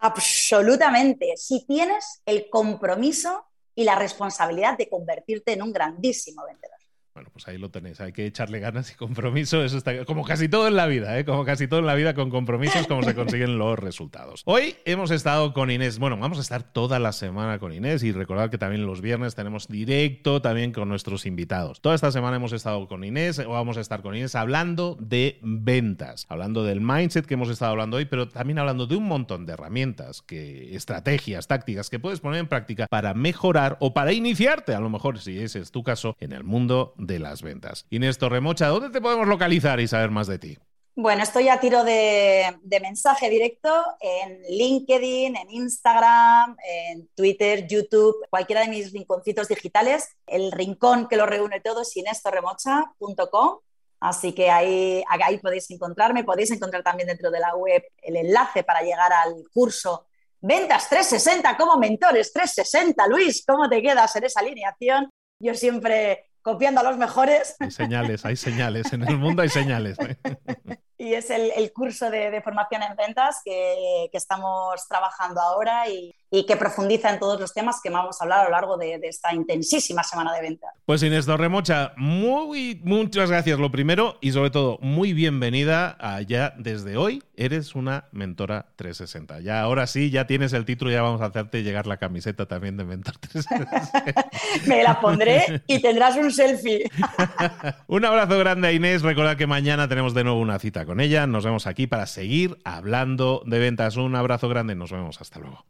Absolutamente. 0.00 1.36
Si 1.36 1.66
tienes 1.66 2.22
el 2.24 2.48
compromiso 2.50 3.44
y 3.74 3.84
la 3.84 3.96
responsabilidad 3.96 4.76
de 4.76 4.88
convertirte 4.88 5.52
en 5.52 5.62
un 5.62 5.72
grandísimo 5.72 6.44
vendedor. 6.44 6.79
Bueno, 7.20 7.32
pues 7.34 7.46
ahí 7.48 7.58
lo 7.58 7.70
tenéis. 7.70 8.00
Hay 8.00 8.12
que 8.12 8.24
echarle 8.24 8.60
ganas 8.60 8.90
y 8.92 8.94
compromiso. 8.94 9.62
Eso 9.62 9.76
está 9.76 10.06
como 10.06 10.24
casi 10.24 10.48
todo 10.48 10.66
en 10.66 10.74
la 10.74 10.86
vida, 10.86 11.18
¿eh? 11.18 11.26
Como 11.26 11.44
casi 11.44 11.68
todo 11.68 11.80
en 11.80 11.86
la 11.86 11.94
vida, 11.94 12.14
con 12.14 12.30
compromisos, 12.30 12.86
como 12.86 13.02
se 13.02 13.14
consiguen 13.14 13.58
los 13.58 13.78
resultados. 13.78 14.40
Hoy 14.46 14.76
hemos 14.86 15.10
estado 15.10 15.52
con 15.52 15.70
Inés. 15.70 15.98
Bueno, 15.98 16.16
vamos 16.16 16.38
a 16.38 16.40
estar 16.40 16.62
toda 16.62 16.98
la 16.98 17.12
semana 17.12 17.58
con 17.58 17.74
Inés 17.74 18.02
y 18.04 18.12
recordad 18.12 18.48
que 18.48 18.56
también 18.56 18.86
los 18.86 19.02
viernes 19.02 19.34
tenemos 19.34 19.68
directo 19.68 20.40
también 20.40 20.72
con 20.72 20.88
nuestros 20.88 21.26
invitados. 21.26 21.82
Toda 21.82 21.94
esta 21.94 22.10
semana 22.10 22.36
hemos 22.36 22.54
estado 22.54 22.88
con 22.88 23.04
Inés 23.04 23.38
o 23.38 23.50
vamos 23.50 23.76
a 23.76 23.82
estar 23.82 24.00
con 24.00 24.16
Inés 24.16 24.34
hablando 24.34 24.96
de 24.98 25.40
ventas, 25.42 26.24
hablando 26.30 26.64
del 26.64 26.80
mindset 26.80 27.26
que 27.26 27.34
hemos 27.34 27.50
estado 27.50 27.72
hablando 27.72 27.98
hoy, 27.98 28.06
pero 28.06 28.30
también 28.30 28.58
hablando 28.60 28.86
de 28.86 28.96
un 28.96 29.04
montón 29.04 29.44
de 29.44 29.52
herramientas, 29.52 30.22
que 30.22 30.74
estrategias, 30.74 31.48
tácticas 31.48 31.90
que 31.90 31.98
puedes 31.98 32.20
poner 32.20 32.40
en 32.40 32.48
práctica 32.48 32.86
para 32.88 33.12
mejorar 33.12 33.76
o 33.80 33.92
para 33.92 34.14
iniciarte, 34.14 34.74
a 34.74 34.80
lo 34.80 34.88
mejor 34.88 35.18
si 35.18 35.38
ese 35.38 35.58
es 35.58 35.70
tu 35.70 35.82
caso, 35.82 36.16
en 36.18 36.32
el 36.32 36.44
mundo 36.44 36.94
de 36.96 37.09
las 37.18 37.42
ventas. 37.42 37.86
Inés 37.90 38.18
Torremocha, 38.18 38.68
¿dónde 38.68 38.90
te 38.90 39.00
podemos 39.00 39.26
localizar 39.26 39.80
y 39.80 39.88
saber 39.88 40.10
más 40.10 40.26
de 40.26 40.38
ti? 40.38 40.58
Bueno, 40.94 41.22
estoy 41.22 41.48
a 41.48 41.60
tiro 41.60 41.82
de, 41.82 42.58
mensaje 42.82 43.30
directo 43.30 43.84
en 44.00 44.42
LinkedIn, 44.42 45.36
en 45.36 45.50
Instagram, 45.50 46.56
en 46.62 47.08
Twitter, 47.14 47.66
YouTube, 47.66 48.16
cualquiera 48.28 48.62
de 48.62 48.68
mis 48.68 48.92
rinconcitos 48.92 49.48
digitales. 49.48 50.16
El 50.26 50.52
rincón 50.52 51.08
que 51.08 51.16
lo 51.16 51.26
reúne 51.26 51.60
todo 51.60 51.82
es 51.82 51.96
inestorremocha.com. 51.96 53.58
Así 54.00 54.32
que 54.32 54.50
ahí, 54.50 55.02
ahí 55.08 55.38
podéis 55.38 55.70
encontrarme. 55.70 56.24
Podéis 56.24 56.50
encontrar 56.50 56.82
también 56.82 57.08
dentro 57.08 57.30
de 57.30 57.40
la 57.40 57.54
web 57.54 57.82
el 58.02 58.16
enlace 58.16 58.62
para 58.62 58.82
llegar 58.82 59.12
al 59.12 59.44
curso 59.52 60.06
Ventas 60.42 60.88
360 60.88 61.56
como 61.56 61.76
mentores 61.76 62.32
360. 62.32 63.06
Luis, 63.08 63.44
¿cómo 63.46 63.68
te 63.68 63.82
quedas 63.82 64.16
en 64.16 64.24
esa 64.24 64.40
alineación? 64.40 65.10
Yo 65.38 65.54
siempre 65.54 66.29
copiando 66.42 66.80
a 66.80 66.84
los 66.84 66.96
mejores. 66.96 67.56
Hay 67.60 67.70
señales, 67.70 68.24
hay 68.24 68.36
señales, 68.36 68.92
en 68.92 69.02
el 69.02 69.18
mundo 69.18 69.42
hay 69.42 69.48
señales. 69.48 69.98
¿eh? 69.98 70.16
y 70.98 71.14
es 71.14 71.30
el, 71.30 71.72
curso 71.72 72.10
de, 72.10 72.40
formación 72.42 72.82
en 72.82 72.96
ventas 72.96 73.40
que, 73.44 74.08
que 74.10 74.18
estamos 74.18 74.86
trabajando 74.88 75.40
ahora 75.40 75.88
y, 75.88 76.14
y 76.30 76.46
que 76.46 76.56
profundiza 76.56 77.10
en 77.10 77.18
todos 77.18 77.40
los 77.40 77.52
temas 77.52 77.80
que 77.82 77.90
vamos 77.90 78.20
a 78.20 78.24
hablar 78.24 78.40
a 78.40 78.44
lo 78.44 78.50
largo 78.50 78.76
de, 78.76 79.00
esta 79.02 79.34
intensísima 79.34 80.04
semana 80.04 80.32
de 80.32 80.42
venta. 80.42 80.68
Pues 80.86 81.02
Inés 81.02 81.26
Torremocha, 81.26 81.92
muy, 81.96 82.80
muchas 82.84 83.30
gracias 83.30 83.58
lo 83.58 83.70
primero 83.70 84.16
y 84.20 84.30
sobre 84.30 84.50
todo 84.50 84.78
muy 84.80 85.12
bienvenida 85.12 85.96
allá 85.98 86.54
desde 86.56 86.96
hoy. 86.96 87.22
Eres 87.34 87.74
una 87.74 88.04
mentora 88.12 88.66
360. 88.76 89.40
Ya 89.40 89.60
ahora 89.60 89.86
sí, 89.86 90.10
ya 90.10 90.26
tienes 90.26 90.52
el 90.52 90.64
título, 90.64 90.90
ya 90.90 91.02
vamos 91.02 91.20
a 91.20 91.26
hacerte 91.26 91.62
llegar 91.62 91.86
la 91.86 91.96
camiseta 91.96 92.46
también 92.46 92.76
de 92.76 92.84
mentor 92.84 93.16
360. 93.18 94.30
Me 94.66 94.82
la 94.84 95.00
pondré 95.00 95.62
y 95.66 95.80
tendrás 95.80 96.16
un 96.16 96.30
selfie. 96.30 96.88
un 97.88 98.04
abrazo 98.04 98.38
grande 98.38 98.68
a 98.68 98.72
Inés. 98.72 99.02
Recuerda 99.02 99.36
que 99.36 99.46
mañana 99.46 99.88
tenemos 99.88 100.14
de 100.14 100.22
nuevo 100.22 100.38
una 100.38 100.58
cita 100.58 100.86
con 100.86 101.00
ella. 101.00 101.26
Nos 101.26 101.44
vemos 101.44 101.66
aquí 101.66 101.86
para 101.86 102.06
seguir 102.06 102.58
hablando 102.64 103.42
de 103.46 103.58
ventas. 103.58 103.96
Un 103.96 104.14
abrazo 104.14 104.48
grande. 104.48 104.74
Nos 104.74 104.92
vemos. 104.92 105.20
Hasta 105.20 105.40
luego. 105.40 105.69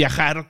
viajar 0.01 0.49